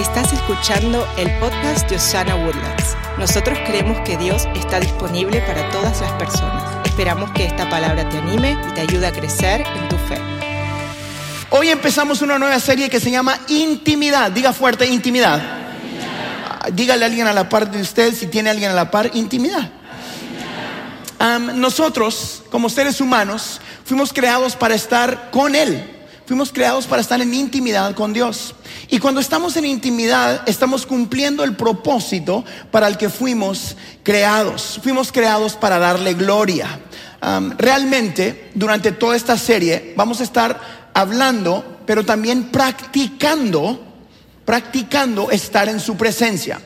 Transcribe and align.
Estás 0.00 0.32
escuchando 0.32 1.06
el 1.18 1.30
podcast 1.40 1.86
de 1.90 1.96
Osana 1.96 2.34
Woodlands. 2.34 2.96
Nosotros 3.18 3.58
creemos 3.66 4.00
que 4.00 4.16
Dios 4.16 4.48
está 4.56 4.80
disponible 4.80 5.42
para 5.42 5.68
todas 5.68 6.00
las 6.00 6.10
personas. 6.12 6.86
Esperamos 6.86 7.30
que 7.32 7.44
esta 7.44 7.68
palabra 7.68 8.08
te 8.08 8.16
anime 8.16 8.56
y 8.66 8.72
te 8.72 8.80
ayude 8.80 9.06
a 9.06 9.12
crecer 9.12 9.60
en 9.60 9.88
tu 9.90 9.96
fe. 9.96 10.16
Hoy 11.50 11.68
empezamos 11.68 12.22
una 12.22 12.38
nueva 12.38 12.58
serie 12.60 12.88
que 12.88 12.98
se 12.98 13.10
llama 13.10 13.38
Intimidad. 13.48 14.32
Diga 14.32 14.54
fuerte, 14.54 14.86
intimidad. 14.86 15.42
Dígale 16.72 17.04
a 17.04 17.08
alguien 17.08 17.26
a 17.26 17.34
la 17.34 17.50
par 17.50 17.70
de 17.70 17.82
usted, 17.82 18.14
si 18.14 18.26
tiene 18.26 18.48
alguien 18.48 18.70
a 18.70 18.74
la 18.74 18.90
par, 18.90 19.10
intimidad. 19.12 19.70
nosotros, 21.56 22.42
como 22.50 22.70
seres 22.70 23.02
humanos, 23.02 23.60
fuimos 23.84 24.14
creados 24.14 24.56
para 24.56 24.74
estar 24.74 25.30
con 25.30 25.54
Él. 25.54 25.98
Fuimos 26.24 26.50
creados 26.52 26.86
para 26.86 27.02
estar 27.02 27.20
en 27.20 27.34
intimidad 27.34 27.94
con 27.94 28.14
Dios. 28.14 28.54
Y 28.90 28.98
cuando 28.98 29.20
estamos 29.20 29.56
en 29.56 29.66
intimidad, 29.66 30.42
estamos 30.46 30.84
cumpliendo 30.84 31.44
el 31.44 31.54
propósito 31.54 32.44
para 32.70 32.88
el 32.88 32.96
que 32.96 33.08
fuimos 33.08 33.76
creados. 34.02 34.80
Fuimos 34.82 35.12
creados 35.12 35.54
para 35.54 35.78
darle 35.78 36.14
gloria. 36.14 36.80
realmente, 37.58 38.50
durante 38.54 38.92
toda 38.92 39.14
esta 39.14 39.36
serie, 39.38 39.94
vamos 39.96 40.20
a 40.20 40.24
estar 40.24 40.90
hablando, 40.94 41.78
pero 41.86 42.04
también 42.04 42.50
practicando, 42.50 43.80
practicando 44.44 45.30
estar 45.30 45.68
en 45.68 45.80
su 45.80 45.96
presencia 45.96 46.60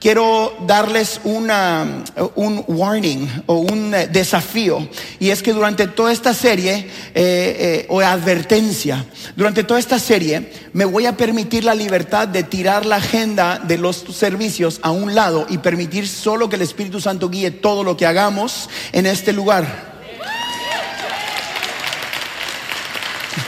quiero 0.00 0.56
darles 0.66 1.20
una, 1.24 2.02
un 2.34 2.64
warning 2.66 3.28
o 3.46 3.56
un 3.56 3.94
desafío. 4.10 4.88
Y 5.20 5.30
es 5.30 5.42
que 5.42 5.52
durante 5.52 5.86
toda 5.86 6.10
esta 6.10 6.32
serie, 6.34 6.74
eh, 6.74 6.86
eh, 7.14 7.86
o 7.88 8.00
advertencia, 8.00 9.04
durante 9.36 9.62
toda 9.62 9.78
esta 9.78 9.98
serie 9.98 10.50
me 10.72 10.86
voy 10.86 11.06
a 11.06 11.16
permitir 11.16 11.64
la 11.64 11.74
libertad 11.74 12.26
de 12.26 12.42
tirar 12.42 12.86
la 12.86 12.96
agenda 12.96 13.58
de 13.58 13.76
los 13.76 14.04
servicios 14.12 14.80
a 14.82 14.90
un 14.90 15.14
lado 15.14 15.46
y 15.50 15.58
permitir 15.58 16.08
solo 16.08 16.48
que 16.48 16.56
el 16.56 16.62
Espíritu 16.62 17.00
Santo 17.00 17.28
guíe 17.28 17.50
todo 17.50 17.84
lo 17.84 17.96
que 17.96 18.06
hagamos 18.06 18.70
en 18.92 19.04
este 19.06 19.32
lugar. 19.32 19.90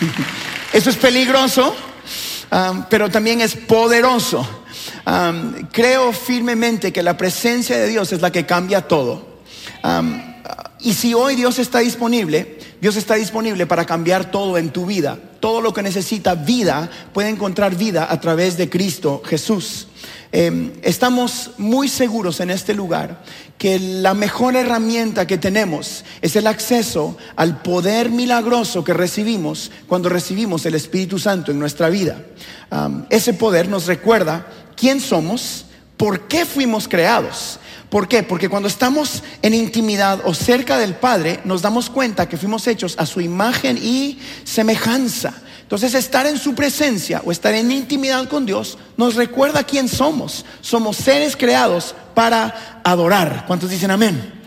Eso 0.72 0.90
es 0.90 0.96
peligroso, 0.96 1.74
um, 2.50 2.84
pero 2.88 3.10
también 3.10 3.40
es 3.40 3.54
poderoso 3.54 4.61
creo 5.72 6.12
firmemente 6.12 6.92
que 6.92 7.02
la 7.02 7.16
presencia 7.16 7.76
de 7.76 7.88
Dios 7.88 8.12
es 8.12 8.20
la 8.20 8.30
que 8.30 8.46
cambia 8.46 8.82
todo. 8.82 9.26
y 10.80 10.94
si 10.94 11.14
hoy 11.14 11.36
Dios 11.36 11.58
está 11.58 11.80
disponible, 11.80 12.58
Dios 12.80 12.96
está 12.96 13.14
disponible 13.14 13.66
para 13.66 13.84
cambiar 13.84 14.32
todo 14.32 14.58
en 14.58 14.70
tu 14.70 14.86
vida. 14.86 15.16
Todo 15.38 15.60
lo 15.60 15.72
que 15.72 15.84
necesita 15.84 16.34
vida 16.34 16.90
puede 17.12 17.28
encontrar 17.28 17.76
vida 17.76 18.08
a 18.10 18.20
través 18.20 18.56
de 18.56 18.68
Cristo 18.68 19.22
Jesús. 19.24 19.86
Em, 20.32 20.72
estamos 20.82 21.50
muy 21.58 21.88
seguros 21.88 22.40
en 22.40 22.50
este 22.50 22.74
lugar 22.74 23.22
que 23.56 23.78
la 23.78 24.14
mejor 24.14 24.56
herramienta 24.56 25.26
que 25.26 25.38
tenemos 25.38 26.04
es 26.22 26.34
el 26.34 26.48
acceso 26.48 27.16
al 27.36 27.60
poder 27.62 28.10
milagroso 28.10 28.82
que 28.82 28.94
recibimos 28.94 29.70
cuando 29.86 30.08
recibimos 30.08 30.66
el 30.66 30.74
Espíritu 30.74 31.20
Santo 31.20 31.52
en 31.52 31.60
nuestra 31.60 31.88
vida. 31.88 32.16
ese 33.10 33.34
poder 33.34 33.68
nos 33.68 33.86
recuerda 33.86 34.46
quién 34.76 35.00
somos, 35.00 35.66
por 35.96 36.28
qué 36.28 36.44
fuimos 36.44 36.88
creados. 36.88 37.58
¿Por 37.90 38.08
qué? 38.08 38.22
Porque 38.22 38.48
cuando 38.48 38.68
estamos 38.68 39.22
en 39.42 39.52
intimidad 39.52 40.20
o 40.24 40.32
cerca 40.32 40.78
del 40.78 40.94
Padre, 40.94 41.40
nos 41.44 41.60
damos 41.60 41.90
cuenta 41.90 42.28
que 42.28 42.38
fuimos 42.38 42.66
hechos 42.66 42.94
a 42.98 43.04
su 43.04 43.20
imagen 43.20 43.78
y 43.80 44.18
semejanza. 44.44 45.34
Entonces, 45.60 45.94
estar 45.94 46.26
en 46.26 46.38
su 46.38 46.54
presencia 46.54 47.22
o 47.24 47.32
estar 47.32 47.54
en 47.54 47.70
intimidad 47.70 48.28
con 48.28 48.46
Dios 48.46 48.78
nos 48.96 49.14
recuerda 49.14 49.64
quién 49.64 49.88
somos. 49.88 50.44
Somos 50.60 50.96
seres 50.96 51.36
creados 51.36 51.94
para 52.14 52.80
adorar. 52.82 53.44
¿Cuántos 53.46 53.70
dicen 53.70 53.90
amén? 53.90 54.41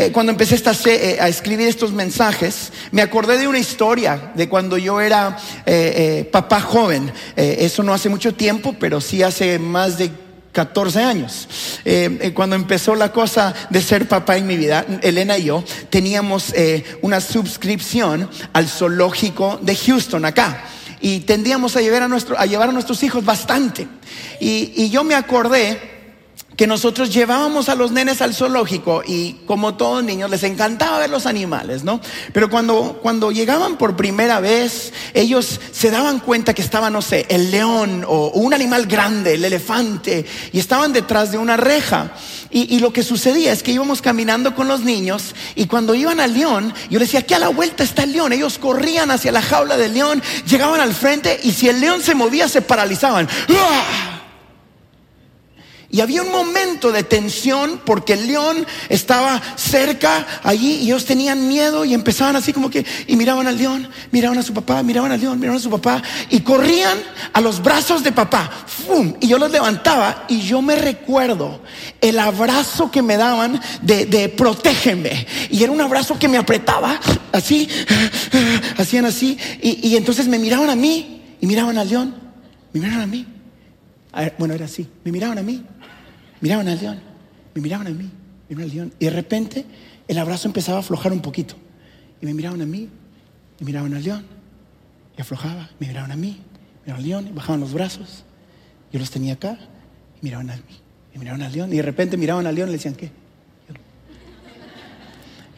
Eh, 0.00 0.12
cuando 0.12 0.32
empecé 0.32 0.56
eh, 0.86 1.18
a 1.20 1.28
escribir 1.28 1.68
estos 1.68 1.92
mensajes, 1.92 2.72
me 2.90 3.02
acordé 3.02 3.36
de 3.36 3.46
una 3.46 3.58
historia 3.58 4.32
de 4.34 4.48
cuando 4.48 4.78
yo 4.78 4.98
era 4.98 5.36
eh, 5.66 6.26
papá 6.32 6.62
joven. 6.62 7.12
eso 7.36 7.82
no 7.82 7.92
hace 7.92 8.08
mucho 8.08 8.32
tiempo, 8.32 8.74
pero 8.80 9.02
sí 9.02 9.22
hace 9.22 9.58
más 9.58 9.98
de 9.98 10.10
14 10.52 11.02
años. 11.02 11.48
cuando 12.32 12.56
empezó 12.56 12.94
la 12.94 13.12
cosa 13.12 13.52
de 13.68 13.82
ser 13.82 14.08
papá 14.08 14.38
en 14.38 14.46
mi 14.46 14.56
vida, 14.56 14.86
Elena 15.02 15.36
y 15.36 15.44
yo 15.44 15.62
teníamos 15.90 16.54
una 17.02 17.20
suscripción 17.20 18.30
al 18.54 18.68
zoológico 18.68 19.58
de 19.60 19.76
Houston 19.76 20.24
acá. 20.24 20.64
Y 21.02 21.20
tendíamos 21.20 21.76
a 21.76 21.82
llevar 21.82 22.04
a, 22.04 22.08
nuestro, 22.08 22.38
a, 22.38 22.46
llevar 22.46 22.70
a 22.70 22.72
nuestros 22.72 23.02
hijos 23.02 23.22
bastante. 23.22 23.86
Y, 24.40 24.72
y 24.76 24.88
yo 24.88 25.04
me 25.04 25.14
acordé 25.14 25.89
que 26.56 26.66
nosotros 26.66 27.12
llevábamos 27.12 27.68
a 27.68 27.74
los 27.74 27.90
nenes 27.90 28.20
al 28.20 28.34
zoológico 28.34 29.02
y 29.06 29.34
como 29.46 29.76
todos 29.76 30.04
niños 30.04 30.30
les 30.30 30.42
encantaba 30.42 30.98
ver 30.98 31.08
los 31.08 31.26
animales, 31.26 31.84
¿no? 31.84 32.00
Pero 32.32 32.50
cuando, 32.50 32.98
cuando 33.02 33.30
llegaban 33.30 33.78
por 33.78 33.96
primera 33.96 34.40
vez, 34.40 34.92
ellos 35.14 35.60
se 35.72 35.90
daban 35.90 36.18
cuenta 36.18 36.52
que 36.52 36.62
estaba, 36.62 36.90
no 36.90 37.02
sé, 37.02 37.24
el 37.30 37.50
león 37.50 38.04
o 38.06 38.28
un 38.30 38.52
animal 38.52 38.86
grande, 38.86 39.34
el 39.34 39.44
elefante, 39.44 40.26
y 40.52 40.58
estaban 40.58 40.92
detrás 40.92 41.32
de 41.32 41.38
una 41.38 41.56
reja. 41.56 42.12
Y, 42.50 42.74
y 42.74 42.80
lo 42.80 42.92
que 42.92 43.04
sucedía 43.04 43.52
es 43.52 43.62
que 43.62 43.72
íbamos 43.72 44.02
caminando 44.02 44.54
con 44.54 44.68
los 44.68 44.80
niños 44.80 45.34
y 45.54 45.66
cuando 45.66 45.94
iban 45.94 46.20
al 46.20 46.34
león, 46.34 46.74
yo 46.90 46.98
les 46.98 47.08
decía, 47.08 47.20
aquí 47.20 47.34
a 47.34 47.38
la 47.38 47.48
vuelta 47.48 47.84
está 47.84 48.02
el 48.02 48.12
león. 48.12 48.32
Ellos 48.32 48.58
corrían 48.58 49.10
hacia 49.10 49.32
la 49.32 49.40
jaula 49.40 49.76
del 49.76 49.94
león, 49.94 50.22
llegaban 50.46 50.80
al 50.80 50.94
frente 50.94 51.40
y 51.42 51.52
si 51.52 51.68
el 51.68 51.80
león 51.80 52.02
se 52.02 52.14
movía 52.14 52.48
se 52.48 52.60
paralizaban. 52.60 53.28
¡Ah! 53.50 54.09
Y 55.92 56.00
había 56.00 56.22
un 56.22 56.30
momento 56.30 56.92
de 56.92 57.02
tensión 57.02 57.80
porque 57.84 58.12
el 58.12 58.28
león 58.28 58.64
estaba 58.88 59.42
cerca 59.56 60.24
allí 60.44 60.74
y 60.74 60.84
ellos 60.84 61.04
tenían 61.04 61.48
miedo 61.48 61.84
y 61.84 61.94
empezaban 61.94 62.36
así 62.36 62.52
como 62.52 62.70
que, 62.70 62.86
y 63.08 63.16
miraban 63.16 63.48
al 63.48 63.58
león, 63.58 63.88
miraban 64.12 64.38
a 64.38 64.42
su 64.44 64.54
papá, 64.54 64.84
miraban 64.84 65.10
al 65.10 65.20
león, 65.20 65.40
miraban 65.40 65.58
a 65.58 65.62
su 65.62 65.68
papá 65.68 66.00
y 66.28 66.40
corrían 66.40 66.96
a 67.32 67.40
los 67.40 67.60
brazos 67.60 68.04
de 68.04 68.12
papá. 68.12 68.48
¡Fum! 68.66 69.14
Y 69.20 69.26
yo 69.26 69.38
los 69.38 69.50
levantaba 69.50 70.26
y 70.28 70.42
yo 70.42 70.62
me 70.62 70.76
recuerdo 70.76 71.60
el 72.00 72.20
abrazo 72.20 72.88
que 72.88 73.02
me 73.02 73.16
daban 73.16 73.60
de, 73.82 74.06
de 74.06 74.28
protégeme. 74.28 75.26
Y 75.50 75.60
era 75.60 75.72
un 75.72 75.80
abrazo 75.80 76.16
que 76.16 76.28
me 76.28 76.38
apretaba 76.38 77.00
así, 77.32 77.68
hacían 78.78 79.06
así. 79.06 79.36
Y, 79.60 79.88
y 79.88 79.96
entonces 79.96 80.28
me 80.28 80.38
miraban 80.38 80.70
a 80.70 80.76
mí 80.76 81.20
y 81.40 81.46
miraban 81.48 81.78
al 81.78 81.88
león, 81.88 82.14
me 82.72 82.78
miraban 82.78 83.02
a 83.02 83.06
mí. 83.08 83.26
bueno, 84.38 84.54
era 84.54 84.66
así, 84.66 84.86
me 85.02 85.10
miraban 85.10 85.38
a 85.38 85.42
mí 85.42 85.64
miraban 86.40 86.68
al 86.68 86.80
león, 86.80 87.00
me 87.54 87.60
miraban 87.60 87.86
a 87.86 87.90
mí, 87.90 88.10
me 88.48 88.56
miraban 88.56 88.70
al 88.70 88.76
león. 88.76 88.92
Y 88.98 89.04
de 89.04 89.10
repente 89.10 89.64
el 90.08 90.18
abrazo 90.18 90.48
empezaba 90.48 90.78
a 90.78 90.80
aflojar 90.80 91.12
un 91.12 91.20
poquito. 91.20 91.54
Y 92.20 92.26
me 92.26 92.34
miraban 92.34 92.60
a 92.60 92.66
mí, 92.66 92.88
me 93.58 93.66
miraban 93.66 93.94
al 93.94 94.02
león. 94.02 94.24
Y 95.16 95.20
aflojaba, 95.20 95.70
me 95.78 95.88
miraban 95.88 96.12
a 96.12 96.16
mí, 96.16 96.40
me 96.86 96.92
miraban 96.92 97.02
al 97.02 97.08
león, 97.08 97.26
y 97.28 97.32
bajaban 97.32 97.60
los 97.60 97.72
brazos. 97.72 98.24
Yo 98.92 98.98
los 98.98 99.10
tenía 99.10 99.34
acá, 99.34 99.58
y 100.20 100.24
miraban 100.24 100.50
a 100.50 100.56
mí, 100.56 100.62
y 101.14 101.18
miraban 101.18 101.42
al 101.42 101.52
león. 101.52 101.72
Y 101.72 101.76
de 101.76 101.82
repente 101.82 102.16
miraban 102.16 102.46
al 102.46 102.54
león 102.54 102.68
y 102.68 102.72
le 102.72 102.78
decían, 102.78 102.94
¿qué? 102.94 103.10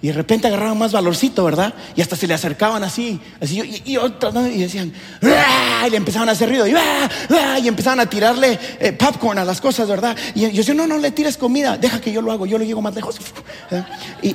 Y 0.02 0.08
de 0.08 0.14
repente 0.14 0.48
agarraban 0.48 0.76
más 0.76 0.90
valorcito, 0.90 1.44
¿verdad? 1.44 1.72
Y 1.94 2.02
hasta 2.02 2.16
se 2.16 2.26
le 2.26 2.34
acercaban 2.34 2.82
así, 2.82 3.20
así 3.40 3.82
y, 3.84 3.96
y, 3.96 4.58
decían, 4.58 4.92
y 5.22 5.90
le 5.90 5.96
empezaban 5.96 6.28
a 6.28 6.32
hacer 6.32 6.48
ruido, 6.48 6.66
y, 6.66 6.74
y 7.62 7.68
empezaban 7.68 8.00
a 8.00 8.06
tirarle 8.06 8.58
eh, 8.80 8.92
popcorn 8.92 9.38
a 9.38 9.44
las 9.44 9.60
cosas, 9.60 9.88
¿verdad? 9.88 10.16
Y 10.34 10.40
yo 10.40 10.50
decía, 10.50 10.74
no, 10.74 10.88
no 10.88 10.98
le 10.98 11.12
tires 11.12 11.36
comida, 11.36 11.78
deja 11.78 12.00
que 12.00 12.10
yo 12.10 12.20
lo 12.20 12.32
hago, 12.32 12.46
yo 12.46 12.58
lo 12.58 12.64
llego 12.64 12.82
más 12.82 12.96
lejos. 12.96 13.20
Y, 14.22 14.34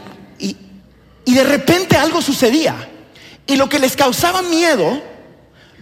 y 1.25 1.33
de 1.33 1.43
repente 1.43 1.97
algo 1.97 2.21
sucedía. 2.21 2.87
Y 3.45 3.57
lo 3.57 3.67
que 3.67 3.79
les 3.79 3.97
causaba 3.97 4.41
miedo, 4.43 5.01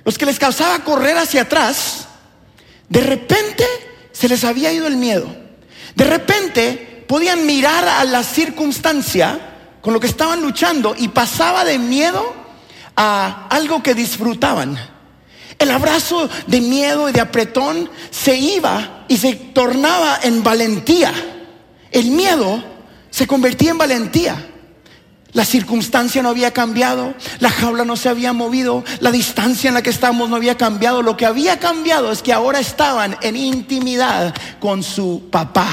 los 0.03 0.17
que 0.17 0.25
les 0.25 0.40
causaba 0.40 0.84
correr 0.84 1.16
hacia 1.16 1.44
atrás, 1.44 2.08
de 2.90 3.02
repente 3.02 3.64
se 4.11 4.28
les 4.28 4.43
había 4.43 4.73
ido 4.73 4.87
el 4.87 4.97
miedo. 4.97 5.28
De 5.93 6.05
repente 6.05 7.05
podían 7.08 7.46
mirar 7.46 7.87
a 7.87 8.03
la 8.03 8.23
circunstancia 8.23 9.52
con 9.85 9.93
lo 9.93 9.99
que 9.99 10.08
estaban 10.08 10.41
luchando 10.41 10.96
y 10.97 11.09
pasaba 11.09 11.64
de 11.64 11.78
miedo 11.78 12.34
a 12.96 13.46
algo 13.52 13.84
que 13.84 13.93
disfrutaban. 13.93 14.76
El 15.59 15.70
abrazo 15.70 16.28
de 16.47 16.59
miedo 16.59 17.08
y 17.08 17.11
de 17.11 17.22
apretón 17.22 17.87
se 18.09 18.35
iba 18.35 19.05
y 19.08 19.17
se 19.17 19.35
tornaba 19.35 20.22
en 20.23 20.41
valentía. 20.41 21.14
El 21.91 22.09
miedo 22.09 22.64
se 23.11 23.28
convertía 23.28 23.70
en 23.70 23.78
valentía. 23.78 24.47
La 25.34 25.46
circunstancia 25.46 26.23
no 26.23 26.29
había 26.29 26.52
cambiado, 26.52 27.14
la 27.37 27.52
jaula 27.52 27.85
no 27.85 27.96
se 27.96 28.09
había 28.09 28.34
movido, 28.34 28.84
la 29.02 29.11
distancia 29.11 29.67
en 29.67 29.76
la 29.76 29.84
que 29.84 29.91
estábamos 29.91 30.32
no 30.32 30.37
había 30.37 30.58
cambiado. 30.58 31.03
Lo 31.03 31.16
que 31.16 31.28
había 31.28 31.59
cambiado 31.59 32.11
es 32.11 32.23
que 32.23 32.34
ahora 32.34 32.59
estaban 32.59 33.17
en 33.22 33.35
intimidad 33.35 34.34
con 34.59 34.82
su 34.82 35.28
papá. 35.29 35.70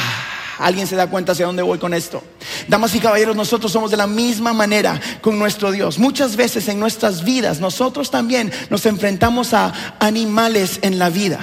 ¿Alguien 0.62 0.87
se 0.87 0.97
da 0.97 1.09
cuenta 1.09 1.32
hacia 1.32 1.47
dónde 1.47 1.62
voy 1.62 1.79
con 1.79 1.93
esto? 1.94 2.23
Damas 2.69 2.94
y 2.94 3.00
caballeros, 3.00 3.37
nosotros 3.37 3.73
somos 3.73 3.91
de 3.91 3.97
la 3.97 4.06
misma 4.06 4.53
manera 4.53 5.00
con 5.20 5.38
nuestro 5.38 5.70
Dios. 5.73 5.99
Muchas 5.99 6.37
veces 6.37 6.69
en 6.69 6.79
nuestras 6.79 7.25
vidas 7.25 7.61
nosotros 7.61 8.11
también 8.11 8.53
nos 8.70 8.87
enfrentamos 8.87 9.55
a 9.55 9.73
animales 9.99 10.79
en 10.82 10.99
la 10.99 11.11
vida 11.11 11.41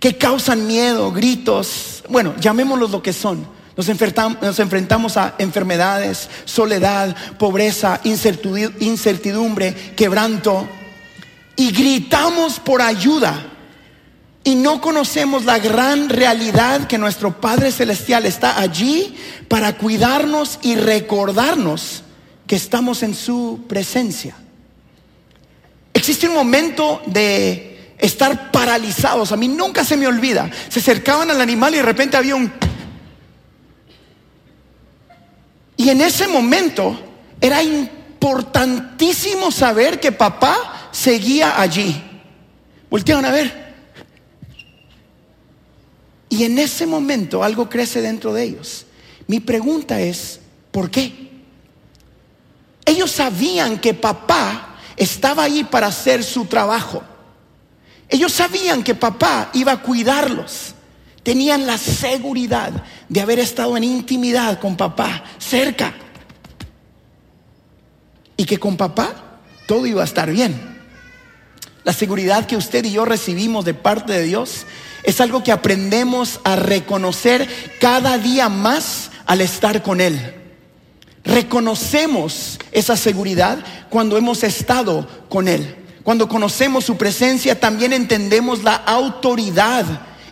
que 0.00 0.16
causan 0.16 0.66
miedo, 0.66 1.12
gritos, 1.12 2.02
bueno, 2.08 2.34
llamémoslos 2.40 2.90
lo 2.90 3.02
que 3.02 3.12
son. 3.12 3.46
Nos 3.76 3.88
enfrentamos, 3.88 5.16
a 5.16 5.34
enfermedades, 5.38 6.28
soledad, 6.44 7.16
pobreza, 7.38 8.00
incertidumbre, 8.04 9.74
quebranto 9.96 10.68
y 11.56 11.70
gritamos 11.70 12.58
por 12.58 12.82
ayuda 12.82 13.46
y 14.42 14.54
no 14.54 14.80
conocemos 14.80 15.44
la 15.44 15.58
gran 15.58 16.08
realidad 16.08 16.86
que 16.86 16.98
nuestro 16.98 17.40
Padre 17.40 17.72
Celestial 17.72 18.24
está 18.24 18.58
allí 18.58 19.14
para 19.48 19.76
cuidarnos 19.76 20.58
y 20.62 20.76
recordarnos 20.76 22.02
que 22.46 22.56
estamos 22.56 23.02
en 23.02 23.14
su 23.14 23.64
presencia. 23.68 24.34
Existe 25.92 26.26
un 26.28 26.34
momento 26.34 27.02
de 27.04 27.94
estar 27.98 28.50
paralizados. 28.50 29.30
A 29.32 29.36
mí 29.36 29.46
nunca 29.46 29.84
se 29.84 29.96
me 29.96 30.06
olvida. 30.06 30.50
Se 30.68 30.78
acercaban 30.78 31.30
al 31.30 31.40
animal 31.40 31.74
y 31.74 31.78
de 31.78 31.82
repente 31.82 32.16
había 32.16 32.34
un... 32.34 32.50
Y 35.76 35.90
en 35.90 36.00
ese 36.00 36.26
momento 36.28 36.98
era 37.40 37.62
importantísimo 37.62 39.50
saber 39.50 40.00
que 40.00 40.12
papá 40.12 40.88
seguía 40.92 41.60
allí. 41.60 42.02
Volteaban 42.88 43.26
a 43.26 43.30
ver. 43.30 43.69
Y 46.30 46.44
en 46.44 46.58
ese 46.58 46.86
momento 46.86 47.42
algo 47.42 47.68
crece 47.68 48.00
dentro 48.00 48.32
de 48.32 48.44
ellos. 48.44 48.86
Mi 49.26 49.40
pregunta 49.40 50.00
es, 50.00 50.40
¿por 50.70 50.90
qué? 50.90 51.28
Ellos 52.86 53.10
sabían 53.10 53.78
que 53.80 53.92
papá 53.94 54.76
estaba 54.96 55.42
ahí 55.42 55.64
para 55.64 55.88
hacer 55.88 56.24
su 56.24 56.46
trabajo. 56.46 57.02
Ellos 58.08 58.32
sabían 58.32 58.82
que 58.82 58.94
papá 58.94 59.50
iba 59.54 59.72
a 59.72 59.82
cuidarlos. 59.82 60.74
Tenían 61.22 61.66
la 61.66 61.78
seguridad 61.78 62.84
de 63.08 63.20
haber 63.20 63.40
estado 63.40 63.76
en 63.76 63.84
intimidad 63.84 64.58
con 64.60 64.76
papá, 64.76 65.24
cerca. 65.38 65.94
Y 68.36 68.44
que 68.44 68.58
con 68.58 68.76
papá 68.76 69.40
todo 69.66 69.84
iba 69.86 70.02
a 70.02 70.06
estar 70.06 70.30
bien. 70.30 70.78
La 71.82 71.92
seguridad 71.92 72.46
que 72.46 72.56
usted 72.56 72.84
y 72.84 72.92
yo 72.92 73.04
recibimos 73.04 73.64
de 73.64 73.74
parte 73.74 74.12
de 74.12 74.22
Dios 74.22 74.66
es 75.02 75.20
algo 75.20 75.42
que 75.42 75.52
aprendemos 75.52 76.40
a 76.44 76.56
reconocer 76.56 77.48
cada 77.80 78.18
día 78.18 78.48
más 78.48 79.10
al 79.26 79.40
estar 79.40 79.82
con 79.82 80.00
Él. 80.00 80.34
Reconocemos 81.24 82.58
esa 82.72 82.96
seguridad 82.96 83.58
cuando 83.88 84.16
hemos 84.16 84.42
estado 84.42 85.06
con 85.28 85.48
Él. 85.48 85.76
Cuando 86.02 86.28
conocemos 86.28 86.84
su 86.84 86.96
presencia 86.96 87.60
también 87.60 87.92
entendemos 87.92 88.62
la 88.62 88.74
autoridad 88.74 89.84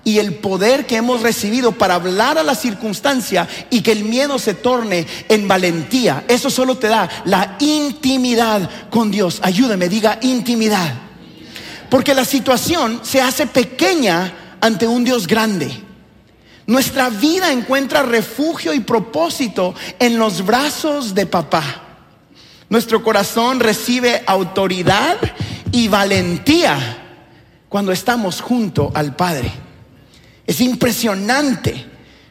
y 0.04 0.18
el 0.18 0.36
poder 0.36 0.86
que 0.86 0.96
hemos 0.96 1.20
recibido 1.20 1.72
para 1.72 1.96
hablar 1.96 2.38
a 2.38 2.42
la 2.42 2.54
circunstancia 2.54 3.46
y 3.68 3.82
que 3.82 3.92
el 3.92 4.04
miedo 4.04 4.38
se 4.38 4.54
torne 4.54 5.06
en 5.28 5.46
valentía. 5.46 6.24
Eso 6.28 6.48
solo 6.48 6.78
te 6.78 6.88
da 6.88 7.08
la 7.26 7.56
intimidad 7.58 8.88
con 8.88 9.10
Dios. 9.10 9.38
Ayúdame, 9.42 9.90
diga 9.90 10.18
intimidad. 10.22 10.94
Porque 11.90 12.14
la 12.14 12.24
situación 12.24 13.00
se 13.02 13.20
hace 13.20 13.46
pequeña 13.46 14.47
ante 14.60 14.86
un 14.86 15.04
Dios 15.04 15.26
grande. 15.26 15.70
Nuestra 16.66 17.08
vida 17.08 17.50
encuentra 17.50 18.02
refugio 18.02 18.74
y 18.74 18.80
propósito 18.80 19.74
en 19.98 20.18
los 20.18 20.44
brazos 20.44 21.14
de 21.14 21.24
papá. 21.24 21.82
Nuestro 22.68 23.02
corazón 23.02 23.60
recibe 23.60 24.22
autoridad 24.26 25.16
y 25.72 25.88
valentía 25.88 26.98
cuando 27.68 27.92
estamos 27.92 28.42
junto 28.42 28.92
al 28.94 29.16
Padre. 29.16 29.50
Es 30.46 30.60
impresionante 30.60 31.86